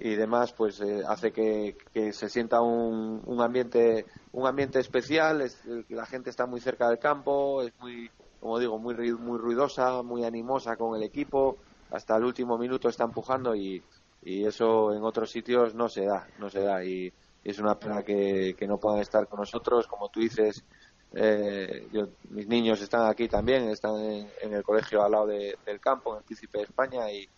y 0.00 0.14
demás 0.16 0.52
pues 0.52 0.80
eh, 0.80 1.02
hace 1.06 1.32
que, 1.32 1.76
que, 1.94 2.12
se 2.12 2.28
sienta 2.28 2.60
un, 2.60 3.22
un 3.24 3.40
ambiente 3.40 4.04
un 4.32 4.46
ambiente 4.46 4.80
especial 4.80 5.40
es, 5.40 5.58
la 5.88 6.04
gente 6.04 6.28
está 6.30 6.46
muy 6.46 6.60
cerca 6.60 6.88
del 6.88 6.98
campo 6.98 7.62
es 7.62 7.72
muy 7.80 8.10
como 8.46 8.60
digo 8.60 8.78
muy 8.78 8.94
muy 9.14 9.38
ruidosa 9.38 10.02
muy 10.02 10.24
animosa 10.24 10.76
con 10.76 10.96
el 10.96 11.02
equipo. 11.02 11.56
Hasta 11.90 12.16
el 12.16 12.22
último 12.22 12.56
minuto 12.56 12.88
está 12.88 13.02
empujando 13.02 13.56
y, 13.56 13.82
y 14.22 14.44
eso 14.44 14.94
en 14.94 15.02
otros 15.02 15.32
sitios 15.32 15.74
no 15.74 15.88
se 15.88 16.04
da 16.04 16.28
no 16.38 16.48
se 16.48 16.60
da. 16.60 16.84
Y 16.84 17.12
es 17.42 17.58
una 17.58 17.76
pena 17.76 18.04
que, 18.04 18.54
no 18.68 18.78
puedan 18.78 19.00
estar 19.00 19.26
con 19.26 19.40
nosotros. 19.40 19.88
Como 19.88 20.08
tú 20.10 20.20
dices, 20.20 20.64
eh, 21.12 21.88
mis 22.30 22.46
niños 22.46 22.80
están 22.80 23.10
aquí 23.10 23.26
también, 23.26 23.68
están 23.68 23.96
en, 23.96 24.54
el 24.54 24.62
colegio 24.62 25.02
al 25.02 25.10
lado 25.10 25.26
del 25.26 25.80
campo, 25.80 26.12
en 26.12 26.18
el 26.18 26.24
Príncipe 26.24 26.58
de 26.58 26.64
España, 26.64 27.10
y, 27.10 27.28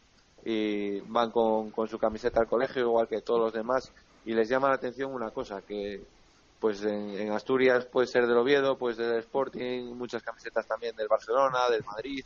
y 0.45 1.01
van 1.09 1.31
con, 1.31 1.71
con 1.71 1.89
su 1.89 1.99
camiseta 1.99 2.41
al 2.41 2.49
colegio 2.49 2.83
igual 2.83 3.09
que 3.09 3.23
todos 3.23 3.41
los 3.41 3.53
demás. 3.55 3.95
Y 4.27 4.35
les 4.35 4.47
llama 4.51 4.69
la 4.69 4.75
atención 4.75 5.15
una 5.15 5.31
cosa 5.31 5.63
que 5.63 6.03
pues 6.61 6.83
en, 6.85 7.31
Asturias 7.31 7.87
puede 7.87 8.07
ser 8.07 8.27
del 8.27 8.37
Oviedo, 8.37 8.77
pues 8.77 8.97
del 8.97 9.19
Sporting, 9.19 9.95
muchas 9.95 10.23
camisetas 10.23 10.67
también 10.67 10.97
del 10.97 11.09
Barcelona, 11.09 11.69
del 11.71 11.85
Madrid, 11.85 12.25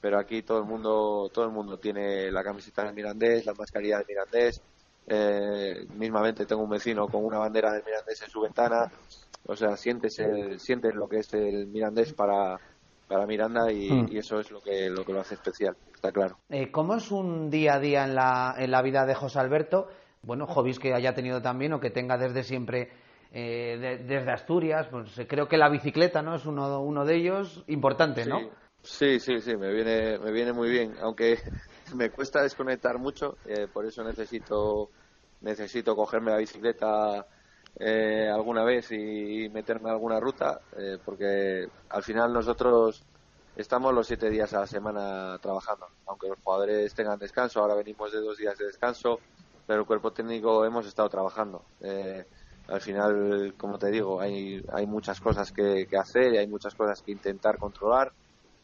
pero 0.00 0.18
aquí 0.18 0.42
todo 0.42 0.58
el 0.58 0.64
mundo 0.64 1.30
todo 1.32 1.46
el 1.46 1.50
mundo 1.50 1.78
tiene 1.78 2.30
la 2.30 2.44
camiseta 2.44 2.84
del 2.84 2.94
Mirandés, 2.94 3.46
la 3.46 3.54
mascarilla 3.54 3.98
del 3.98 4.06
Mirandés. 4.06 4.60
Eh, 5.06 5.86
mismamente 5.96 6.46
tengo 6.46 6.62
un 6.62 6.70
vecino 6.70 7.06
con 7.08 7.24
una 7.24 7.38
bandera 7.38 7.72
del 7.72 7.84
Mirandés 7.84 8.22
en 8.22 8.30
su 8.30 8.40
ventana, 8.40 8.90
o 9.46 9.54
sea, 9.54 9.76
sientes 9.76 10.18
el, 10.18 10.58
sientes 10.60 10.94
lo 10.94 11.08
que 11.08 11.18
es 11.18 11.34
el 11.34 11.66
Mirandés 11.66 12.12
para 12.14 12.58
para 13.08 13.26
Miranda 13.26 13.66
mm. 13.66 14.08
y, 14.10 14.18
eso 14.18 14.40
es 14.40 14.50
lo 14.50 14.60
que 14.60 14.88
lo 14.88 15.04
que 15.04 15.12
lo 15.12 15.20
hace 15.20 15.34
especial, 15.34 15.76
está 15.94 16.10
claro. 16.10 16.38
Eh, 16.48 16.70
¿Cómo 16.70 16.94
es 16.94 17.10
un 17.10 17.50
día 17.50 17.74
a 17.74 17.80
día 17.80 18.04
en 18.04 18.14
la, 18.14 18.54
en 18.56 18.70
la 18.70 18.82
vida 18.82 19.04
de 19.04 19.14
José 19.14 19.40
Alberto? 19.40 19.88
Bueno, 20.22 20.46
hobbies 20.46 20.78
que 20.78 20.94
haya 20.94 21.14
tenido 21.14 21.42
también 21.42 21.74
o 21.74 21.80
que 21.80 21.90
tenga 21.90 22.16
desde 22.16 22.44
siempre 22.44 22.90
eh, 23.36 23.98
desde 24.06 24.30
Asturias, 24.30 24.86
pues 24.88 25.18
eh, 25.18 25.26
creo 25.26 25.48
que 25.48 25.56
la 25.56 25.68
bicicleta, 25.68 26.22
¿no? 26.22 26.36
Es 26.36 26.46
uno, 26.46 26.80
uno 26.80 27.04
de 27.04 27.16
ellos 27.16 27.64
importante, 27.66 28.24
¿no? 28.24 28.38
Sí, 28.80 29.18
sí, 29.18 29.40
sí, 29.40 29.56
me 29.56 29.72
viene, 29.72 30.20
me 30.20 30.30
viene 30.30 30.52
muy 30.52 30.70
bien, 30.70 30.94
aunque 31.00 31.38
me 31.96 32.10
cuesta 32.10 32.42
desconectar 32.42 32.98
mucho, 32.98 33.36
eh, 33.44 33.66
por 33.66 33.86
eso 33.86 34.04
necesito, 34.04 34.90
necesito 35.40 35.96
cogerme 35.96 36.30
la 36.30 36.38
bicicleta 36.38 37.26
alguna 38.32 38.62
vez 38.62 38.92
y, 38.92 39.48
meterme 39.48 39.90
a 39.90 39.94
alguna 39.94 40.20
ruta, 40.20 40.60
porque 41.04 41.66
al 41.88 42.04
final 42.04 42.32
nosotros 42.32 43.04
estamos 43.56 43.92
los 43.92 44.06
siete 44.06 44.30
días 44.30 44.54
a 44.54 44.60
la 44.60 44.66
semana 44.68 45.38
trabajando, 45.42 45.88
aunque 46.06 46.28
los 46.28 46.38
jugadores 46.38 46.94
tengan 46.94 47.18
descanso, 47.18 47.60
ahora 47.60 47.74
venimos 47.74 48.12
de 48.12 48.20
dos 48.20 48.38
días 48.38 48.56
de 48.58 48.66
descanso, 48.66 49.18
pero 49.66 49.80
el 49.80 49.86
cuerpo 49.86 50.12
técnico 50.12 50.64
hemos 50.64 50.86
estado 50.86 51.08
trabajando. 51.08 51.64
Eh, 51.80 52.24
al 52.68 52.80
final, 52.80 53.54
como 53.56 53.78
te 53.78 53.90
digo, 53.90 54.20
hay, 54.20 54.64
hay 54.72 54.86
muchas 54.86 55.20
cosas 55.20 55.52
que, 55.52 55.86
hacer 55.98 56.34
y 56.34 56.38
hay 56.38 56.46
muchas 56.46 56.74
cosas 56.74 57.02
que 57.02 57.12
intentar 57.12 57.58
controlar 57.58 58.12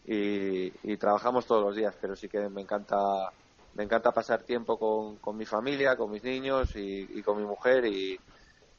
y, 0.04 0.96
trabajamos 0.96 1.46
todos 1.46 1.64
los 1.64 1.76
días, 1.76 1.94
pero 2.00 2.16
sí 2.16 2.28
que 2.28 2.48
me 2.48 2.62
encanta 2.62 3.32
me 3.74 3.84
encanta 3.84 4.12
pasar 4.12 4.42
tiempo 4.42 4.78
con, 4.78 5.18
con 5.18 5.36
mi 5.36 5.46
familia, 5.46 5.96
con 5.96 6.10
mis 6.10 6.24
niños 6.24 6.72
y, 6.74 7.22
con 7.22 7.38
mi 7.38 7.44
mujer 7.44 7.84
y, 7.86 8.18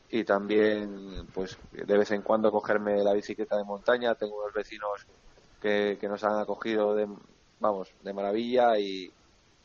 y 0.10 0.24
también 0.25 1.28
pues 1.34 1.58
de 1.72 1.98
vez 1.98 2.12
en 2.12 2.22
cuando 2.22 2.51
cogerme 2.51 3.04
la 3.04 3.13
bicicleta 3.13 3.58
de 3.58 3.63
montaña. 3.63 4.16
Tengo 4.16 4.38
unos 4.38 4.54
vecinos 4.54 5.08
que, 5.60 5.98
que 6.00 6.08
nos 6.10 6.24
han 6.24 6.40
acogido 6.40 6.94
de, 6.96 7.08
vamos, 7.60 7.94
de 8.01 8.13
maravilla 8.13 8.78
y, 8.80 9.13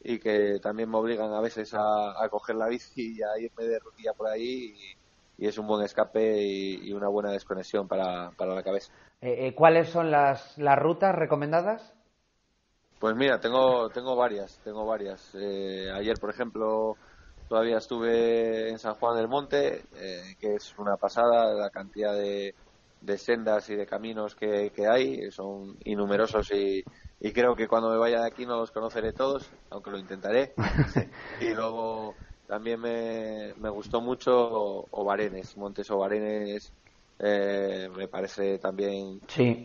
y 0.00 0.18
que 0.20 0.60
también 0.60 0.90
me 0.90 0.98
obligan 0.98 1.32
a 1.32 1.40
veces 1.40 1.74
a, 1.74 2.22
a 2.22 2.28
coger 2.28 2.56
la 2.56 2.68
bici 2.68 3.16
y 3.16 3.22
a 3.22 3.38
irme 3.38 3.64
de 3.64 3.78
rutilla 3.80 4.12
por 4.14 4.28
ahí 4.28 4.96
y, 5.38 5.46
es 5.46 5.58
un 5.58 5.66
buen 5.66 5.84
escape 5.84 6.42
y, 6.42 6.92
una 6.92 7.08
buena 7.08 7.30
desconexión 7.30 7.88
para, 7.88 8.30
para 8.32 8.54
la 8.54 8.62
cabeza. 8.62 8.92
Eh, 9.20 9.46
eh, 9.46 9.54
¿Cuáles 9.54 9.88
son 9.88 10.10
las, 10.10 10.56
las 10.58 10.78
rutas 10.78 11.14
recomendadas? 11.14 11.94
Pues 12.98 13.14
mira, 13.14 13.38
tengo, 13.40 13.88
tengo 13.90 14.16
varias, 14.16 14.58
tengo 14.64 14.86
varias. 14.86 15.34
Eh, 15.34 15.90
ayer, 15.92 16.16
por 16.18 16.30
ejemplo, 16.30 16.96
todavía 17.48 17.78
estuve 17.78 18.70
en 18.70 18.78
San 18.78 18.94
Juan 18.94 19.16
del 19.16 19.28
Monte, 19.28 19.84
que 20.40 20.54
es 20.54 20.74
una 20.78 20.96
pasada 20.96 21.52
la 21.54 21.70
cantidad 21.70 22.14
de, 22.14 22.54
de 23.00 23.18
sendas 23.18 23.68
y 23.70 23.76
de 23.76 23.86
caminos 23.86 24.34
que, 24.34 24.70
que 24.70 24.86
hay, 24.86 25.30
son 25.30 25.76
innumerosos 25.84 26.50
y, 26.52 26.82
y 27.20 27.32
creo 27.32 27.54
que 27.54 27.68
cuando 27.68 27.90
me 27.90 27.98
vaya 27.98 28.20
de 28.20 28.26
aquí 28.26 28.44
no 28.44 28.56
los 28.56 28.70
conoceré 28.70 29.12
todos, 29.12 29.50
aunque 29.70 29.90
lo 29.90 29.98
intentaré. 29.98 30.54
y 31.40 31.54
luego 31.54 32.14
también 32.46 32.80
me, 32.80 33.54
me 33.54 33.70
gustó 33.70 34.00
mucho 34.00 34.86
Ovarenes, 34.90 35.56
Montes 35.56 35.90
Ovarenes 35.90 36.72
eh, 37.18 37.88
me 37.96 38.08
parece 38.08 38.58
también 38.58 39.20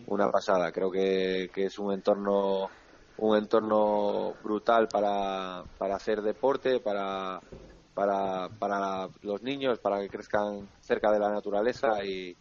una 0.08 0.32
pasada. 0.32 0.72
Creo 0.72 0.90
que, 0.90 1.50
que, 1.54 1.66
es 1.66 1.80
un 1.80 1.94
entorno 1.94 2.70
un 3.18 3.38
entorno 3.38 4.34
brutal 4.44 4.88
para, 4.88 5.64
para 5.78 5.96
hacer 5.96 6.22
deporte, 6.22 6.80
para, 6.80 7.40
para, 7.94 8.50
para 8.58 9.10
los 9.22 9.44
niños, 9.44 9.80
para 9.80 10.02
que 10.02 10.10
crezcan 10.10 10.68
cerca 10.80 11.12
de 11.12 11.20
la 11.20 11.30
naturaleza 11.30 12.04
y, 12.04 12.36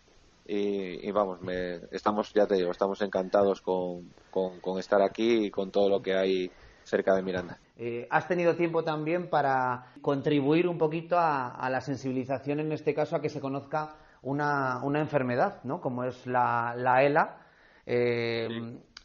y, 0.46 1.10
vamos, 1.10 1.42
me, 1.42 1.80
estamos, 1.90 2.32
ya 2.32 2.46
te 2.46 2.54
digo, 2.54 2.70
estamos 2.70 3.02
encantados 3.02 3.60
con, 3.60 4.10
con 4.30 4.78
estar 4.78 5.02
aquí 5.02 5.46
y 5.46 5.50
con 5.50 5.70
todo 5.70 5.90
lo 5.90 6.00
que 6.00 6.14
hay 6.14 6.50
cerca 6.90 7.14
de 7.14 7.22
Miranda. 7.22 7.58
Eh, 7.76 8.06
has 8.10 8.26
tenido 8.26 8.56
tiempo 8.56 8.82
también 8.82 9.30
para 9.30 9.86
contribuir 10.02 10.66
un 10.68 10.76
poquito 10.76 11.16
a, 11.18 11.68
la 11.70 11.80
sensibilización, 11.80 12.60
en 12.60 12.72
este 12.72 12.92
caso, 12.92 13.16
a 13.16 13.22
que 13.22 13.30
se 13.30 13.40
conozca 13.40 13.94
una, 14.22 14.82
una 14.82 15.00
enfermedad, 15.00 15.62
¿no? 15.64 15.80
Como 15.80 16.04
es 16.04 16.26
la, 16.26 16.74
la 16.76 17.02
ELA. 17.02 17.46
Eh, 17.86 18.48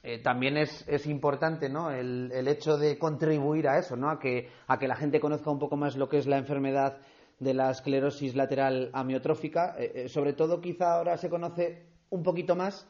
eh, 0.04 0.20
también 0.20 0.58
es, 0.58 0.86
es 0.88 1.08
importante 1.08 1.70
¿no? 1.70 1.90
El, 1.90 2.32
el, 2.32 2.48
hecho 2.48 2.78
de 2.78 3.00
contribuir 3.00 3.68
a 3.68 3.80
eso, 3.80 3.96
¿no? 3.96 4.12
a, 4.12 4.20
que, 4.20 4.50
a 4.68 4.78
que 4.78 4.88
la 4.88 4.96
gente 4.96 5.20
conozca 5.20 5.50
un 5.50 5.58
poco 5.58 5.78
más 5.78 5.96
lo 5.96 6.10
que 6.10 6.20
es 6.20 6.28
la 6.28 6.38
enfermedad 6.38 6.98
de 7.40 7.56
la 7.56 7.72
esclerosis 7.72 8.36
lateral 8.36 8.92
amiotrófica. 8.94 9.76
sobre 10.08 10.34
todo, 10.34 10.62
quizá 10.62 10.94
ahora 10.94 11.18
se 11.18 11.30
conoce 11.30 11.88
un 12.12 12.22
poquito 12.22 12.56
más 12.56 12.88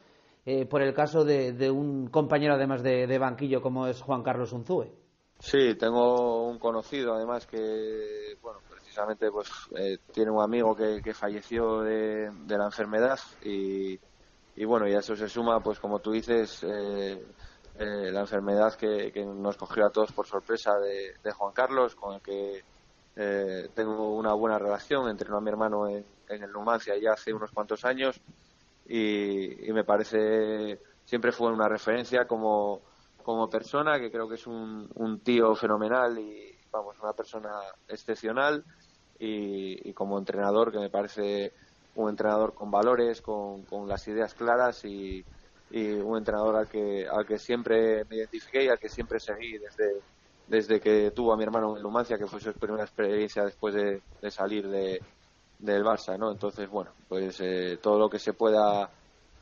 por 0.68 0.80
el 0.80 0.94
caso 0.94 1.24
de, 1.24 1.52
de 1.52 1.70
un 1.70 2.06
compañero, 2.08 2.54
además 2.54 2.82
de, 2.82 3.06
de, 3.06 3.18
banquillo, 3.18 3.60
como 3.60 3.88
es 3.88 4.00
Juan 4.00 4.22
Carlos 4.22 4.52
Unzúe. 4.52 4.92
Sí, 5.38 5.74
tengo 5.74 6.46
un 6.46 6.58
conocido 6.58 7.14
además 7.14 7.46
que, 7.46 8.36
bueno, 8.40 8.60
precisamente 8.68 9.30
pues 9.30 9.50
eh, 9.76 9.98
tiene 10.12 10.30
un 10.30 10.42
amigo 10.42 10.74
que, 10.74 11.12
falleció 11.12 11.80
de, 11.80 12.30
la 12.48 12.64
enfermedad 12.64 13.18
y, 13.44 13.98
y, 14.56 14.64
bueno, 14.64 14.88
y 14.88 14.94
a 14.94 15.00
eso 15.00 15.14
se 15.14 15.28
suma, 15.28 15.60
pues 15.60 15.78
como 15.78 15.98
tú 15.98 16.12
dices, 16.12 16.62
eh, 16.62 17.22
eh, 17.78 18.10
la 18.10 18.20
enfermedad 18.20 18.74
que, 18.74 19.12
nos 19.26 19.56
cogió 19.56 19.86
a 19.86 19.90
todos 19.90 20.12
por 20.12 20.26
sorpresa 20.26 20.78
de, 20.78 21.32
Juan 21.32 21.52
Carlos, 21.52 21.94
con 21.94 22.14
el 22.14 22.20
que 22.22 22.62
tengo 23.74 24.14
una 24.14 24.34
buena 24.34 24.58
relación, 24.58 25.08
entrenó 25.08 25.38
a 25.38 25.40
mi 25.40 25.48
hermano 25.48 25.88
en, 25.88 26.04
en 26.28 26.42
el 26.42 26.52
Numancia 26.52 26.94
ya 26.96 27.12
hace 27.12 27.32
unos 27.32 27.50
cuantos 27.50 27.84
años 27.84 28.20
y, 28.88 29.68
y 29.68 29.72
me 29.72 29.84
parece, 29.84 30.80
siempre 31.04 31.32
fue 31.32 31.52
una 31.52 31.68
referencia 31.68 32.26
como 32.26 32.82
como 33.26 33.50
persona, 33.50 33.98
que 33.98 34.08
creo 34.08 34.28
que 34.28 34.36
es 34.36 34.46
un, 34.46 34.88
un 34.94 35.18
tío 35.18 35.56
fenomenal 35.56 36.16
y, 36.16 36.56
vamos, 36.70 36.96
una 37.02 37.12
persona 37.12 37.50
excepcional. 37.88 38.64
Y, 39.18 39.92
como 39.94 40.16
entrenador, 40.16 40.70
que 40.70 40.78
me 40.78 40.90
parece 40.90 41.52
un 41.96 42.08
entrenador 42.08 42.54
con 42.54 42.70
valores, 42.70 43.20
con, 43.22 43.64
con 43.64 43.88
las 43.88 44.06
ideas 44.06 44.32
claras 44.34 44.84
y, 44.84 45.24
y, 45.72 45.90
un 45.94 46.18
entrenador 46.18 46.54
al 46.54 46.68
que, 46.68 47.08
al 47.08 47.26
que 47.26 47.40
siempre 47.40 48.04
me 48.04 48.14
identifiqué 48.14 48.62
y 48.62 48.68
al 48.68 48.78
que 48.78 48.88
siempre 48.88 49.18
seguí 49.18 49.58
desde, 49.58 50.02
desde 50.46 50.78
que 50.78 51.10
tuvo 51.10 51.32
a 51.32 51.36
mi 51.36 51.42
hermano 51.42 51.76
en 51.76 51.82
Lumancia, 51.82 52.18
que 52.18 52.28
fue 52.28 52.40
su 52.40 52.52
primera 52.52 52.84
experiencia 52.84 53.44
después 53.44 53.74
de, 53.74 54.02
de 54.22 54.30
salir 54.30 54.68
de, 54.68 55.02
del 55.58 55.84
Barça, 55.84 56.18
¿no? 56.18 56.30
Entonces, 56.30 56.68
bueno, 56.68 56.90
pues 57.08 57.40
eh, 57.40 57.78
todo 57.82 57.98
lo 57.98 58.08
que 58.08 58.18
se 58.18 58.32
pueda 58.32 58.90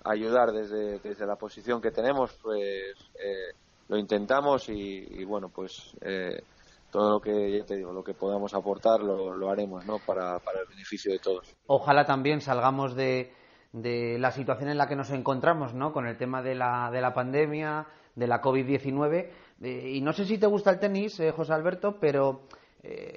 ayudar 0.04 0.52
desde, 0.52 0.98
desde 0.98 1.26
la 1.26 1.36
posición 1.36 1.80
que 1.80 1.90
tenemos, 1.90 2.32
pues 2.42 2.94
eh, 3.14 3.54
lo 3.88 3.96
intentamos 3.96 4.68
y, 4.68 5.24
bueno, 5.24 5.48
pues 5.48 5.94
eh, 6.00 6.42
todo 6.90 7.10
lo 7.10 7.20
que, 7.20 7.58
ya 7.58 7.64
te 7.64 7.76
digo, 7.76 7.92
lo 7.92 8.04
que 8.04 8.14
podamos 8.14 8.54
aportar 8.54 9.00
lo, 9.00 9.34
lo 9.34 9.50
haremos, 9.50 9.84
¿no? 9.86 9.98
Para, 9.98 10.38
para, 10.38 10.60
el 10.60 10.66
beneficio 10.66 11.12
de 11.12 11.18
todos. 11.18 11.54
Ojalá 11.66 12.04
también 12.04 12.40
salgamos 12.40 12.94
de, 12.94 13.32
de 13.72 14.18
la 14.18 14.30
situación 14.30 14.70
en 14.70 14.78
la 14.78 14.86
que 14.86 14.96
nos 14.96 15.10
encontramos, 15.10 15.74
¿no? 15.74 15.92
Con 15.92 16.06
el 16.06 16.16
tema 16.16 16.42
de 16.42 16.54
la, 16.54 16.90
de 16.92 17.00
la 17.00 17.12
pandemia, 17.12 17.86
de 18.14 18.26
la 18.26 18.40
COVID-19. 18.40 19.28
Eh, 19.62 19.90
y 19.94 20.00
no 20.00 20.12
sé 20.12 20.24
si 20.24 20.38
te 20.38 20.46
gusta 20.46 20.70
el 20.70 20.78
tenis, 20.78 21.18
eh, 21.20 21.32
José 21.32 21.52
Alberto, 21.52 21.98
pero 22.00 22.42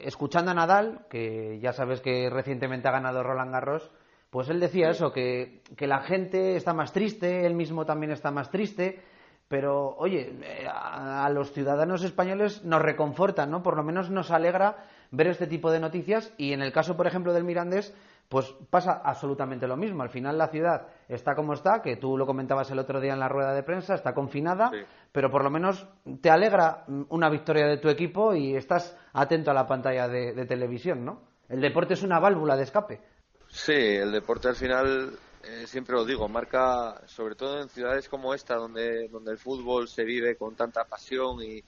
escuchando 0.03 0.51
a 0.51 0.53
Nadal, 0.53 1.05
que 1.09 1.59
ya 1.59 1.73
sabes 1.73 2.01
que 2.01 2.29
recientemente 2.29 2.87
ha 2.87 2.91
ganado 2.91 3.23
Roland 3.23 3.51
Garros, 3.51 3.91
pues 4.29 4.49
él 4.49 4.59
decía 4.59 4.89
eso, 4.89 5.11
que, 5.11 5.61
que 5.75 5.87
la 5.87 5.99
gente 6.01 6.55
está 6.55 6.73
más 6.73 6.93
triste, 6.93 7.45
él 7.45 7.53
mismo 7.53 7.85
también 7.85 8.11
está 8.11 8.31
más 8.31 8.49
triste 8.51 9.01
pero, 9.47 9.95
oye, 9.97 10.33
eh, 10.43 10.67
a, 10.69 11.29
los 11.29 11.51
ciudadanos 11.53 12.03
españoles 12.03 12.63
nos 12.65 12.81
reconforta, 12.81 13.45
¿no? 13.45 13.63
Por 13.63 13.77
lo 13.77 13.83
menos 13.83 14.09
nos 14.09 14.29
alegra 14.31 14.77
ver 15.11 15.27
este 15.27 15.47
tipo 15.47 15.71
de 15.71 15.79
noticias 15.79 16.33
y 16.37 16.51
en 16.51 16.61
el 16.61 16.73
caso, 16.73 16.97
por 16.97 17.07
ejemplo, 17.07 17.33
del 17.33 17.45
Mirandés, 17.45 17.95
pues 18.29 18.53
pasa 18.69 19.01
absolutamente 19.03 19.67
lo 19.67 19.77
mismo. 19.77 20.03
Al 20.03 20.09
final 20.09 20.37
la 20.37 20.49
ciudad 20.49 20.87
está 21.07 21.35
como 21.35 21.53
está, 21.53 21.81
que 21.81 21.95
tú 21.95 22.17
lo 22.17 22.25
comentabas 22.25 22.69
el 22.71 22.79
otro 22.79 22.99
día 22.99 23.13
en 23.13 23.19
la 23.19 23.29
rueda 23.29 23.53
de 23.53 23.63
prensa, 23.63 23.95
está 23.95 24.13
confinada, 24.13 24.71
pero 25.11 25.29
por 25.29 25.43
lo 25.43 25.49
menos 25.49 25.87
te 26.21 26.29
alegra 26.29 26.83
una 27.09 27.29
victoria 27.29 27.67
de 27.67 27.77
tu 27.77 27.89
equipo 27.89 28.33
y 28.33 28.55
estás 28.55 28.97
atento 29.13 29.51
a 29.51 29.53
la 29.53 29.67
pantalla 29.67 30.07
de, 30.07 30.33
de 30.33 30.45
televisión, 30.45 31.05
¿no? 31.05 31.21
El 31.47 31.61
deporte 31.61 31.93
es 31.93 32.03
una 32.03 32.19
válvula 32.19 32.57
de 32.57 32.63
escape. 32.63 33.01
Sí, 33.47 33.71
el 33.71 34.11
deporte 34.11 34.49
al 34.49 34.55
final 34.55 35.17
eh, 35.43 35.65
siempre 35.65 35.95
lo 35.95 36.03
digo, 36.03 36.27
marca, 36.27 37.01
sobre 37.05 37.35
todo 37.35 37.61
en 37.61 37.69
ciudades 37.69 38.09
como 38.09 38.33
esta, 38.33 38.55
donde, 38.55 39.07
donde 39.07 39.31
el 39.31 39.37
fútbol 39.37 39.87
se 39.87 40.03
vive 40.03 40.35
con 40.35 40.55
tanta 40.55 40.83
pasión 40.83 41.41
y, 41.41 41.63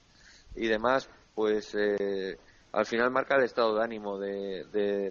y 0.55 0.67
demás, 0.67 1.09
pues 1.33 1.73
eh, 1.75 2.37
al 2.71 2.85
final 2.85 3.09
marca 3.11 3.35
el 3.35 3.43
estado 3.43 3.75
de 3.75 3.83
ánimo 3.83 4.19
de, 4.19 4.65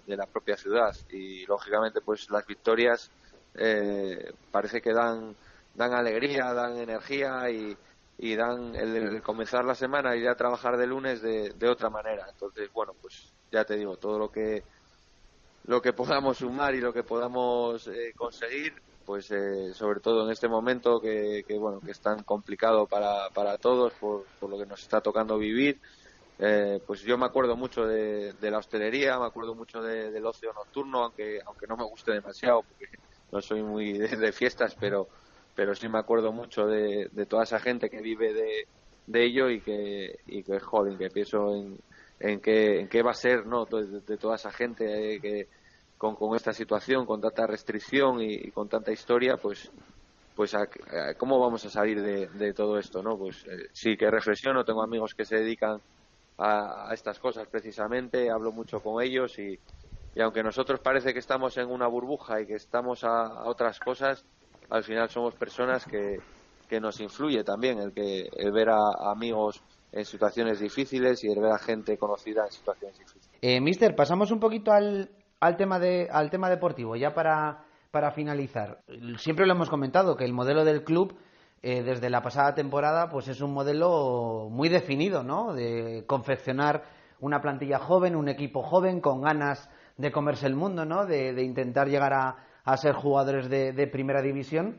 de, 0.05 0.15
la 0.15 0.25
propia 0.25 0.55
ciudad 0.55 0.95
y 1.09 1.45
lógicamente 1.45 2.01
pues 2.01 2.29
las 2.29 2.45
victorias 2.45 3.11
eh, 3.55 4.31
parece 4.51 4.81
que 4.81 4.93
dan 4.93 5.35
dan 5.75 5.93
alegría, 5.93 6.53
dan 6.53 6.77
energía 6.77 7.49
y, 7.49 8.35
dan 8.35 8.75
el, 8.75 9.21
comenzar 9.21 9.63
la 9.63 9.75
semana 9.75 10.15
y 10.15 10.21
ir 10.21 10.29
a 10.29 10.35
trabajar 10.35 10.77
de 10.77 10.87
lunes 10.87 11.21
de, 11.21 11.51
de 11.51 11.69
otra 11.69 11.89
manera. 11.89 12.27
Entonces, 12.29 12.69
bueno, 12.73 12.93
pues 13.01 13.31
ya 13.49 13.63
te 13.63 13.77
digo, 13.77 13.95
todo 13.95 14.19
lo 14.19 14.29
que 14.29 14.63
lo 15.65 15.81
que 15.81 15.93
podamos 15.93 16.37
sumar 16.39 16.73
y 16.73 16.81
lo 16.81 16.91
que 16.91 17.03
podamos 17.03 17.87
eh, 17.87 18.13
conseguir, 18.15 18.73
pues 19.05 19.29
eh, 19.31 19.73
sobre 19.73 19.99
todo 19.99 20.25
en 20.25 20.31
este 20.31 20.47
momento 20.47 20.99
que, 20.99 21.45
bueno 21.59 21.79
que 21.79 21.91
es 21.91 21.99
tan 21.99 22.23
complicado 22.23 22.87
para, 22.87 23.29
para 23.29 23.57
todos 23.57 23.93
por 23.93 24.25
lo 24.41 24.57
que 24.57 24.65
nos 24.65 24.81
está 24.81 24.99
tocando 24.99 25.37
vivir, 25.37 25.79
eh, 26.41 26.79
pues 26.87 27.01
yo 27.01 27.17
me 27.17 27.25
acuerdo 27.25 27.57
mucho 27.57 27.85
de, 27.85 28.33
la 28.41 28.59
hostelería, 28.59 29.19
me 29.19 29.25
acuerdo 29.25 29.55
mucho 29.55 29.81
del 29.81 30.25
ocio 30.25 30.53
nocturno, 30.53 31.03
aunque 31.03 31.41
aunque 31.45 31.67
no 31.67 31.75
me 31.75 31.83
guste 31.83 32.13
demasiado 32.13 32.63
porque 32.63 32.87
no 33.31 33.41
soy 33.41 33.61
muy 33.61 33.97
de, 33.97 34.31
fiestas, 34.31 34.75
pero 34.79 35.09
pero 35.53 35.75
sí 35.75 35.89
me 35.89 35.99
acuerdo 35.99 36.31
mucho 36.31 36.65
de, 36.65 37.09
toda 37.27 37.43
esa 37.43 37.59
gente 37.59 37.89
que 37.89 37.99
vive 37.99 38.33
de, 38.33 38.67
de 39.07 39.25
ello 39.25 39.49
y 39.49 39.59
que 39.59 40.19
y 40.27 40.43
que 40.43 40.61
joder, 40.61 40.97
que 40.97 41.09
pienso 41.09 41.53
en, 41.53 41.77
en 42.21 42.39
qué, 42.39 42.79
en 42.79 42.87
qué 42.87 43.01
va 43.01 43.11
a 43.11 43.15
ser 43.15 43.45
no 43.45 43.65
de, 43.65 44.17
toda 44.17 44.35
esa 44.35 44.51
gente 44.51 45.19
que 45.21 45.49
con, 45.97 46.15
esta 46.37 46.53
situación, 46.53 47.05
con 47.05 47.19
tanta 47.19 47.45
restricción 47.47 48.21
y, 48.21 48.49
con 48.51 48.69
tanta 48.69 48.93
historia, 48.93 49.35
pues 49.35 49.69
pues 50.37 50.55
cómo 51.17 51.37
vamos 51.37 51.65
a 51.65 51.69
salir 51.69 52.01
de, 52.01 52.53
todo 52.53 52.79
esto, 52.79 53.03
¿no? 53.03 53.17
Pues 53.17 53.43
eh, 53.45 53.67
sí 53.73 53.97
que 53.97 54.09
reflexiono, 54.09 54.63
tengo 54.63 54.81
amigos 54.81 55.13
que 55.13 55.25
se 55.25 55.35
dedican 55.35 55.81
a, 56.39 56.93
estas 56.93 57.19
cosas 57.19 57.47
precisamente, 57.47 58.29
hablo 58.31 58.51
mucho 58.51 58.79
con 58.81 59.03
ellos 59.03 59.37
y, 59.39 59.59
y, 60.15 60.21
aunque 60.21 60.41
nosotros 60.41 60.79
parece 60.79 61.13
que 61.13 61.19
estamos 61.19 61.57
en 61.57 61.69
una 61.69 61.87
burbuja 61.87 62.41
y 62.41 62.47
que 62.47 62.55
estamos 62.55 63.03
a, 63.03 63.43
otras 63.43 63.79
cosas, 63.79 64.25
al 64.69 64.83
final 64.83 65.09
somos 65.09 65.35
personas 65.35 65.85
que, 65.85 66.19
que 66.69 66.79
nos 66.79 66.99
influye 67.01 67.43
también 67.43 67.79
el 67.79 67.91
que 67.91 68.29
el 68.37 68.51
ver 68.51 68.69
a, 68.69 69.11
amigos 69.11 69.61
en 69.91 70.05
situaciones 70.05 70.59
difíciles 70.59 71.23
y 71.23 71.31
el 71.31 71.39
ver 71.39 71.51
a 71.51 71.57
gente 71.57 71.97
conocida 71.97 72.45
en 72.45 72.51
situaciones 72.51 72.97
difíciles. 72.97 73.29
Eh, 73.41 73.59
mister, 73.59 73.95
pasamos 73.95 74.31
un 74.31 74.39
poquito 74.39 74.71
al, 74.71 75.09
al 75.39 75.57
tema, 75.57 75.79
de, 75.79 76.07
al 76.11 76.29
tema 76.29 76.49
deportivo, 76.49 76.95
ya 76.95 77.13
para, 77.13 77.65
para 77.91 78.11
finalizar. 78.11 78.81
Siempre 79.17 79.45
lo 79.45 79.53
hemos 79.53 79.69
comentado 79.69 80.15
que 80.15 80.25
el 80.25 80.33
modelo 80.33 80.63
del 80.63 80.83
club 80.83 81.17
eh, 81.61 81.83
desde 81.83 82.09
la 82.09 82.21
pasada 82.21 82.55
temporada 82.55 83.09
pues 83.09 83.27
es 83.27 83.41
un 83.41 83.53
modelo 83.53 84.47
muy 84.49 84.69
definido, 84.69 85.23
¿no? 85.23 85.53
De 85.53 86.05
confeccionar 86.07 86.83
una 87.19 87.41
plantilla 87.41 87.79
joven, 87.79 88.15
un 88.15 88.29
equipo 88.29 88.63
joven 88.63 89.01
con 89.01 89.21
ganas 89.21 89.69
de 89.97 90.11
comerse 90.11 90.47
el 90.47 90.55
mundo, 90.55 90.85
¿no? 90.85 91.05
De, 91.05 91.43
intentar 91.43 91.89
llegar 91.89 92.13
a, 92.13 92.77
ser 92.77 92.93
jugadores 92.93 93.49
de, 93.49 93.73
de, 93.73 93.87
primera 93.87 94.21
división. 94.21 94.77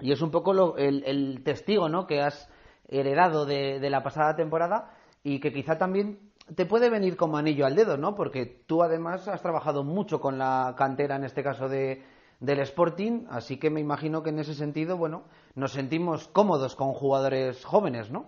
Y 0.00 0.12
es 0.12 0.20
un 0.20 0.30
poco 0.30 0.76
el, 0.76 1.04
el, 1.06 1.42
testigo, 1.42 1.88
¿no? 1.88 2.06
Que 2.06 2.20
has 2.20 2.50
heredado 2.88 3.46
de, 3.46 3.80
de 3.80 3.90
la 3.90 4.02
pasada 4.02 4.36
temporada 4.36 4.90
y 5.22 5.40
que 5.40 5.52
quizá 5.52 5.78
también 5.78 6.32
te 6.54 6.66
puede 6.66 6.90
venir 6.90 7.16
como 7.16 7.38
anillo 7.38 7.64
al 7.64 7.74
dedo, 7.74 7.96
¿no? 7.96 8.14
Porque 8.14 8.44
tú 8.44 8.82
además 8.82 9.26
has 9.28 9.40
trabajado 9.40 9.84
mucho 9.84 10.20
con 10.20 10.36
la 10.36 10.74
cantera, 10.76 11.16
en 11.16 11.24
este 11.24 11.42
caso 11.42 11.68
de, 11.68 12.02
del 12.44 12.60
Sporting, 12.60 13.26
así 13.30 13.58
que 13.58 13.70
me 13.70 13.80
imagino 13.80 14.22
que 14.22 14.30
en 14.30 14.38
ese 14.38 14.54
sentido, 14.54 14.96
bueno, 14.96 15.24
nos 15.54 15.72
sentimos 15.72 16.28
cómodos 16.28 16.76
con 16.76 16.92
jugadores 16.92 17.64
jóvenes, 17.64 18.10
¿no? 18.10 18.26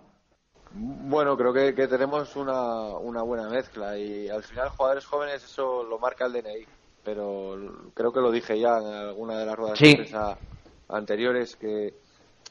Bueno, 0.73 1.37
creo 1.37 1.53
que, 1.53 1.87
tenemos 1.87 2.35
una, 2.35 2.97
una, 2.97 3.23
buena 3.23 3.49
mezcla 3.49 3.97
y 3.97 4.27
al 4.29 4.43
final 4.43 4.69
jugadores 4.69 5.05
jóvenes 5.05 5.43
eso 5.43 5.83
lo 5.83 5.97
marca 5.97 6.25
el 6.25 6.33
DNI, 6.33 6.65
pero 7.03 7.55
creo 7.93 8.11
que 8.11 8.19
lo 8.19 8.31
dije 8.31 8.59
ya 8.59 8.77
en 8.77 8.85
alguna 8.85 9.39
de 9.39 9.45
las 9.45 9.55
ruedas 9.55 9.79
de 9.79 9.95
prensa 9.95 10.37
anteriores 10.89 11.55
que, 11.55 11.93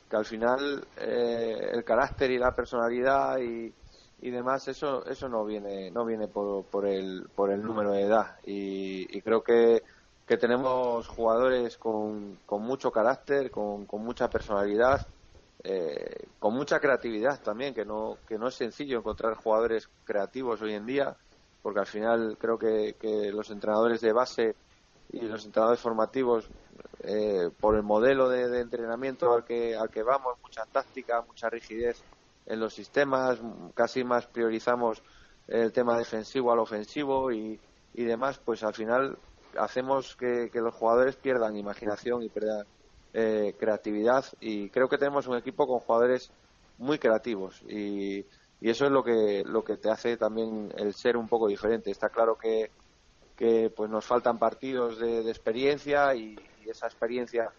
que 0.09 0.17
al 0.17 0.25
final 0.25 0.87
eh, 0.99 1.71
el 1.73 1.85
carácter 1.85 2.31
y 2.31 2.39
la 2.39 2.55
personalidad 2.55 3.39
y, 3.39 3.73
y 4.21 4.31
demás 4.31 4.67
eso 4.69 5.05
eso 5.07 5.29
no 5.29 5.45
viene 5.45 5.91
no 5.91 6.05
viene 6.05 6.29
por, 6.29 6.65
por 6.65 6.87
el 6.87 7.29
por 7.35 7.51
el 7.51 7.63
número 7.63 7.93
de 7.93 8.03
edad 8.03 8.37
y, 8.45 9.21
creo 9.21 9.43
que, 9.43 9.83
que 10.27 10.37
tenemos 10.37 11.07
jugadores 11.09 11.77
con, 11.79 12.39
con 12.47 12.63
mucho 12.63 12.91
carácter 12.91 13.51
con, 13.51 13.87
con 13.87 14.05
mucha 14.05 14.29
personalidad 14.29 15.07
eh, 15.63 16.27
con 16.39 16.55
mucha 16.55 16.81
creatividad 16.81 17.41
también 17.43 17.75
que 17.75 17.85
no 17.85 18.19
que 18.27 18.39
no 18.39 18.49
es 18.49 18.55
sencillo 18.55 18.99
encontrar 18.99 19.35
jugadores 19.35 19.89
creativos 20.05 20.61
hoy 20.63 20.75
en 20.75 20.87
día 20.87 21.17
porque 21.63 21.81
al 21.81 21.87
final 21.87 22.37
creo 22.39 22.59
que, 22.59 22.97
que 23.01 23.31
los 23.33 23.51
entrenadores 23.51 24.01
de 24.01 24.13
base 24.13 24.57
y 25.11 25.21
los 25.21 25.45
entrenadores 25.45 25.81
formativos 25.81 26.49
eh, 27.01 27.51
por 27.61 27.77
el 27.77 27.83
modelo 27.83 28.29
de, 28.29 28.49
de 28.49 28.61
entrenamiento 28.61 29.33
al 29.33 29.45
que 29.45 29.77
al 29.77 29.91
que 29.91 30.03
vamos 30.03 30.37
mucha 30.43 30.65
táctica 30.67 31.23
mucha 31.23 31.49
rigidez 31.49 32.03
en 32.47 32.61
los 32.61 32.75
sistemas, 32.75 33.41
casi 33.75 34.05
más 34.05 34.27
priorizamos 34.27 35.03
el 35.49 35.73
tema 35.73 35.99
defensivo 35.99 36.53
al 36.53 36.61
ofensivo 36.61 37.33
y, 37.33 37.61
y 37.93 38.05
demás, 38.05 38.41
pues 38.45 38.63
al 38.63 38.75
final 38.75 39.19
hacemos 39.59 40.17
que, 40.17 40.51
los 40.55 40.75
jugadores 40.75 41.17
pierdan 41.17 41.57
imaginación 41.57 42.23
y 42.23 42.29
pierdan 42.29 42.67
eh, 43.13 43.55
creatividad. 43.59 44.25
Y 44.41 44.71
creo 44.71 44.89
que 44.89 44.99
tenemos 44.99 45.27
un 45.27 45.37
equipo 45.37 45.67
con 45.67 45.81
jugadores 45.81 46.31
muy 46.79 46.99
creativos. 46.99 47.63
Y, 47.69 48.25
y, 48.61 48.71
eso 48.71 48.87
es 48.87 48.93
lo 48.93 49.03
que 49.03 49.43
lo 49.45 49.65
que 49.65 49.77
te 49.77 49.91
hace 49.91 50.17
también 50.17 50.73
el 50.77 50.95
ser 50.95 51.17
un 51.17 51.29
poco 51.29 51.49
diferente. 51.49 51.91
Está 51.91 52.09
claro 52.09 52.37
que, 52.37 52.71
que 53.37 53.71
pues 53.71 53.91
nos 53.91 54.05
faltan 54.05 54.39
partidos 54.39 54.99
de, 54.99 55.29
experiencia 55.29 56.15
y, 56.15 56.37
esa 56.67 56.87
experiencia 56.87 57.53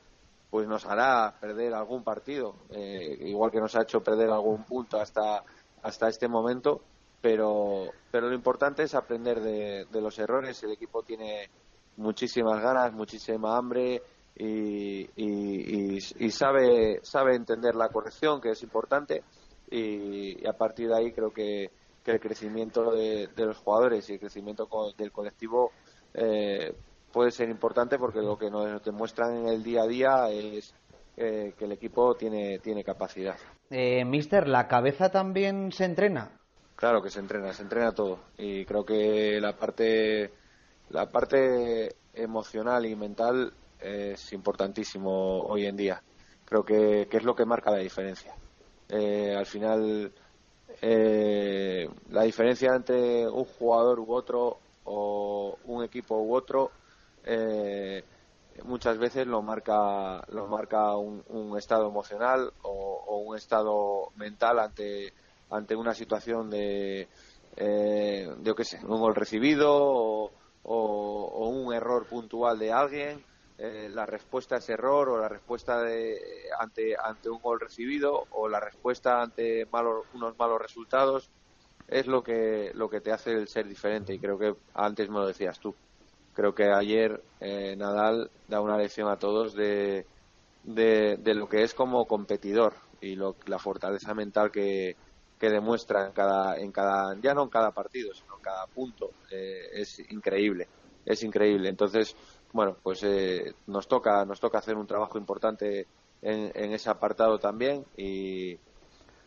pues 0.49 0.67
nos 0.67 0.85
hará 0.85 1.33
perder 1.39 1.73
algún 1.73 2.03
partido, 2.03 2.55
eh, 2.71 3.17
igual 3.21 3.51
que 3.51 3.61
nos 3.61 3.73
ha 3.77 3.83
hecho 3.83 4.03
perder 4.03 4.29
algún 4.29 4.65
punto 4.65 4.99
hasta, 4.99 5.43
hasta 5.81 6.09
este 6.09 6.27
momento, 6.27 6.81
pero, 7.21 7.89
pero 8.11 8.27
lo 8.27 8.35
importante 8.35 8.83
es 8.83 8.95
aprender 8.95 9.39
de, 9.39 10.01
los 10.01 10.19
errores. 10.19 10.61
El 10.63 10.71
equipo 10.71 11.03
tiene 11.03 11.49
muchísimas 11.97 12.61
ganas, 12.61 12.93
muchísima 12.93 13.57
hambre 13.57 14.01
y, 14.35 15.09
y, 15.15 16.31
sabe, 16.31 16.99
sabe 17.03 17.35
entender 17.35 17.75
la 17.75 17.89
corrección, 17.89 18.39
que 18.39 18.51
es 18.51 18.63
importante, 18.63 19.23
y, 19.69 20.47
a 20.47 20.53
partir 20.53 20.89
de 20.89 20.97
ahí 20.97 21.11
creo 21.11 21.31
que, 21.31 21.69
que 22.03 22.11
el 22.11 22.19
crecimiento 22.19 22.91
de, 22.91 23.29
los 23.35 23.57
jugadores 23.57 24.09
y 24.09 24.13
el 24.13 24.19
crecimiento 24.19 24.67
del 24.97 25.11
colectivo 25.11 25.71
eh, 26.13 26.73
puede 27.11 27.31
ser 27.31 27.49
importante 27.49 27.97
porque 27.97 28.21
lo 28.21 28.37
que 28.37 28.49
nos 28.49 28.83
demuestran 28.83 29.35
en 29.37 29.47
el 29.47 29.63
día 29.63 29.81
a 29.81 29.87
día 29.87 30.29
es 30.29 30.73
eh, 31.17 31.53
que 31.57 31.65
el 31.65 31.71
equipo 31.71 32.15
tiene, 32.15 32.59
tiene 32.59 32.83
capacidad. 32.83 33.35
Eh, 33.71 34.05
Mister, 34.05 34.47
¿la 34.47 34.67
cabeza 34.67 35.09
también 35.09 35.71
se 35.71 35.85
entrena? 35.85 36.31
Claro 36.75 37.01
que 37.01 37.09
se 37.09 37.19
entrena, 37.19 37.51
se 37.53 37.63
entrena 37.63 37.91
todo. 37.91 38.19
Y 38.37 38.63
creo 38.65 38.85
que 38.85 39.39
la 39.41 39.57
parte, 39.57 40.31
la 40.89 41.09
parte 41.09 41.95
emocional 42.13 42.85
y 42.85 42.95
mental 42.95 43.53
es 43.79 44.33
importantísimo 44.33 45.41
hoy 45.41 45.65
en 45.65 45.75
día. 45.77 46.01
Creo 46.45 46.63
que, 46.63 47.07
es 47.11 47.23
lo 47.23 47.35
que 47.35 47.45
marca 47.45 47.71
la 47.71 47.79
diferencia. 47.79 48.33
Eh, 48.89 49.35
al 49.35 49.45
final, 49.45 50.11
eh, 50.81 51.89
la 52.09 52.23
diferencia 52.23 52.73
entre 52.73 53.27
un 53.27 53.45
jugador 53.45 53.99
u 53.99 54.13
otro 54.13 54.59
o 54.85 55.57
un 55.65 55.83
equipo 55.83 56.15
u 56.17 56.33
otro 56.33 56.71
eh, 57.25 58.03
muchas 58.63 58.97
veces 58.97 59.27
lo 59.27 59.41
marca 59.41 60.23
lo 60.29 60.47
marca 60.47 60.95
un, 60.95 61.57
estado 61.57 61.89
emocional 61.89 62.53
o, 62.61 63.23
un 63.25 63.35
estado 63.35 64.11
mental 64.15 64.59
ante 64.59 65.13
ante 65.49 65.75
una 65.75 65.93
situación 65.93 66.49
de 66.49 67.07
eh, 67.57 68.29
de 68.37 68.55
qué 68.55 68.63
sé 68.63 68.79
un 68.85 68.99
gol 68.99 69.15
recibido 69.15 69.69
o, 69.69 70.31
un 70.75 71.73
error 71.73 72.05
puntual 72.05 72.59
de 72.59 72.71
alguien 72.71 73.23
eh, 73.59 73.89
la 73.91 74.05
respuesta 74.05 74.55
a 74.55 74.57
ese 74.59 74.73
error 74.73 75.09
o 75.09 75.17
la 75.17 75.27
respuesta 75.27 75.81
de, 75.81 76.19
ante 76.59 76.95
ante 76.95 77.27
un 77.27 77.41
gol 77.41 77.59
recibido 77.59 78.27
o 78.31 78.47
la 78.47 78.59
respuesta 78.59 79.19
ante 79.19 79.67
unos 80.13 80.37
malos 80.37 80.61
resultados 80.61 81.31
es 81.87 82.05
lo 82.05 82.21
que 82.21 82.71
lo 82.75 82.87
que 82.87 83.01
te 83.01 83.11
hace 83.11 83.31
el 83.31 83.47
ser 83.47 83.67
diferente. 83.67 84.13
Y 84.13 84.19
creo 84.19 84.37
que 84.37 84.55
antes 84.75 85.09
me 85.09 85.15
lo 85.15 85.27
decías 85.27 85.59
tú. 85.59 85.73
Creo 86.35 86.53
que 86.53 86.65
ayer 86.65 87.23
eh, 87.39 87.75
Nadal 87.75 88.29
da 88.47 88.61
una 88.61 88.77
lección 88.77 89.09
a 89.09 89.17
todos 89.17 89.55
de, 89.55 90.05
de, 90.63 91.33
lo 91.33 91.49
que 91.49 91.63
es 91.63 91.73
como 91.73 92.05
competidor 92.05 92.73
y 93.01 93.15
lo, 93.15 93.35
la 93.47 93.57
fortaleza 93.57 94.13
mental 94.13 94.51
que, 94.51 94.95
que 95.39 95.49
demuestra 95.49 96.05
en 96.05 96.11
cada, 96.13 96.57
en 96.57 96.71
cada, 96.71 97.15
ya 97.21 97.33
no 97.33 97.43
en 97.43 97.49
cada 97.49 97.71
partido, 97.71 98.13
sino 98.13 98.35
en 98.37 98.41
cada 98.41 98.65
punto. 98.67 99.11
Eh, 99.31 99.69
es 99.73 99.99
increíble, 100.11 100.67
es 101.05 101.23
increíble. 101.23 101.69
Entonces, 101.69 102.15
bueno, 102.53 102.77
pues 102.81 103.03
eh, 103.03 103.53
nos 103.67 103.87
toca, 103.87 104.25
nos 104.25 104.39
toca 104.39 104.57
hacer 104.59 104.75
un 104.75 104.87
trabajo 104.87 105.17
importante 105.17 105.87
en, 106.21 106.51
en 106.55 106.73
ese 106.73 106.89
apartado 106.89 107.37
también 107.37 107.85
y, 107.95 108.57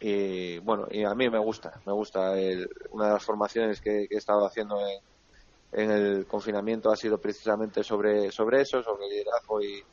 y 0.01 0.59
bueno, 0.61 0.89
y 0.91 1.05
a 1.05 1.15
mí 1.15 1.29
me 1.29 1.39
gusta, 1.39 1.81
me 1.85 1.93
gusta. 1.93 2.33
una 2.91 3.07
de 3.07 3.13
las 3.13 3.25
formaciones 3.25 3.81
que, 3.81 4.09
he 4.11 4.17
estado 4.17 4.47
haciendo 4.47 4.79
en, 5.73 5.91
el 5.91 6.27
confinamiento 6.27 6.91
ha 6.91 6.97
sido 6.97 7.19
precisamente 7.19 7.85
sobre, 7.85 8.33
sobre 8.33 8.63
eso, 8.63 8.83
sobre 8.83 9.09
liderazgo 9.09 9.63
y, 9.63 9.85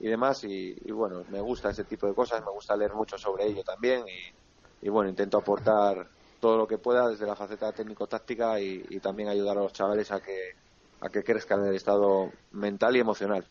y 0.00 0.08
demás. 0.08 0.44
Y, 0.44 0.74
bueno, 0.92 1.24
me 1.28 1.40
gusta 1.40 1.70
ese 1.70 1.84
tipo 1.84 2.06
de 2.06 2.14
cosas, 2.14 2.40
me 2.40 2.52
gusta 2.52 2.76
leer 2.76 2.94
mucho 2.94 3.18
sobre 3.18 3.46
ello 3.46 3.62
también. 3.64 4.04
Y, 4.08 4.47
y 4.82 4.88
bueno, 4.88 5.10
intento 5.10 5.38
aportar 5.38 6.06
todo 6.40 6.56
lo 6.56 6.66
que 6.66 6.78
pueda 6.78 7.08
desde 7.08 7.26
la 7.26 7.34
faceta 7.34 7.72
técnico-táctica 7.72 8.60
y, 8.60 9.00
también 9.00 9.28
ayudar 9.28 9.58
a 9.58 9.62
los 9.62 9.72
chavales 9.72 10.10
a 10.12 10.20
que, 10.20 10.54
a 11.00 11.08
que 11.08 11.24
crezcan 11.24 11.60
en 11.60 11.70
el 11.70 11.76
estado 11.76 12.30
mental 12.52 12.96
y 12.96 13.00
emocional. 13.00 13.44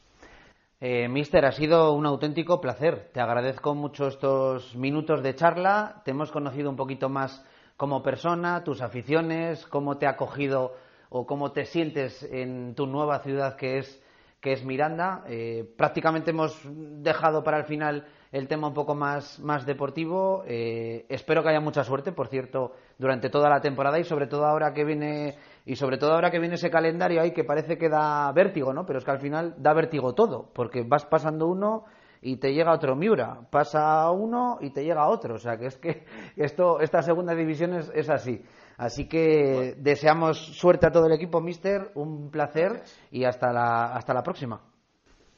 Eh, 0.79 1.07
mister, 1.07 1.43
ha 1.45 1.51
sido 1.51 1.93
un 1.93 2.05
auténtico 2.05 2.61
placer. 2.61 3.09
Te 3.11 3.19
agradezco 3.19 3.73
mucho 3.73 4.07
estos 4.07 4.75
minutos 4.75 5.23
de 5.23 5.35
charla. 5.35 6.01
Te 6.05 6.11
hemos 6.11 6.31
conocido 6.31 6.69
un 6.69 6.75
poquito 6.75 7.09
más 7.09 7.43
como 7.77 8.03
persona, 8.03 8.63
tus 8.63 8.81
aficiones, 8.81 9.65
cómo 9.67 9.97
te 9.97 10.05
ha 10.05 10.11
acogido 10.11 10.75
o 11.09 11.25
cómo 11.25 11.51
te 11.51 11.65
sientes 11.65 12.21
en 12.23 12.75
tu 12.75 12.85
nueva 12.85 13.19
ciudad 13.19 13.55
que 13.55 13.79
es, 13.79 14.03
que 14.39 14.53
es 14.53 14.63
Miranda. 14.63 15.23
Eh, 15.27 15.67
prácticamente 15.77 16.31
hemos 16.31 16.59
dejado 16.63 17.43
para 17.43 17.57
el 17.57 17.65
final 17.65 18.05
el 18.37 18.47
tema 18.47 18.67
un 18.67 18.73
poco 18.73 18.95
más, 18.95 19.39
más 19.39 19.65
deportivo. 19.65 20.43
Eh, 20.47 21.05
espero 21.09 21.43
que 21.43 21.49
haya 21.49 21.59
mucha 21.59 21.83
suerte, 21.83 22.11
por 22.11 22.27
cierto, 22.27 22.73
durante 22.97 23.29
toda 23.29 23.49
la 23.49 23.61
temporada 23.61 23.99
y 23.99 24.03
sobre 24.03 24.27
todo 24.27 24.45
ahora 24.45 24.73
que 24.73 24.83
viene 24.83 25.37
y 25.65 25.75
sobre 25.75 25.97
todo 25.97 26.13
ahora 26.13 26.31
que 26.31 26.39
viene 26.39 26.55
ese 26.55 26.69
calendario 26.69 27.21
ahí 27.21 27.31
que 27.31 27.43
parece 27.43 27.77
que 27.77 27.89
da 27.89 28.31
vértigo, 28.31 28.73
¿no? 28.73 28.85
Pero 28.85 28.99
es 28.99 29.05
que 29.05 29.11
al 29.11 29.19
final 29.19 29.55
da 29.57 29.73
vértigo 29.73 30.13
todo, 30.13 30.49
porque 30.53 30.83
vas 30.83 31.05
pasando 31.05 31.47
uno 31.47 31.83
y 32.21 32.37
te 32.37 32.53
llega 32.53 32.73
otro 32.73 32.95
Miura, 32.95 33.41
pasa 33.49 34.09
uno 34.11 34.57
y 34.61 34.71
te 34.71 34.83
llega 34.83 35.07
otro, 35.07 35.35
o 35.35 35.39
sea 35.39 35.57
que 35.57 35.67
es 35.67 35.77
que 35.77 36.05
esto 36.35 36.79
esta 36.79 37.01
segunda 37.01 37.35
división 37.35 37.73
es, 37.73 37.91
es 37.93 38.09
así. 38.09 38.43
Así 38.77 39.07
que 39.07 39.75
deseamos 39.77 40.37
suerte 40.37 40.85
a 40.85 40.91
todo 40.91 41.07
el 41.07 41.13
equipo, 41.13 41.41
Mister, 41.41 41.91
un 41.95 42.29
placer 42.29 42.83
y 43.11 43.25
hasta 43.25 43.51
la 43.51 43.95
hasta 43.95 44.13
la 44.13 44.21
próxima. 44.21 44.61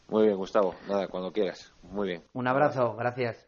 Muy 0.10 0.26
bien, 0.26 0.38
Gustavo. 0.38 0.74
Nada, 0.88 1.08
cuando 1.08 1.32
quieras. 1.32 1.72
Muy 1.84 2.08
bien. 2.08 2.24
Un 2.34 2.48
abrazo, 2.48 2.96
gracias. 2.96 3.48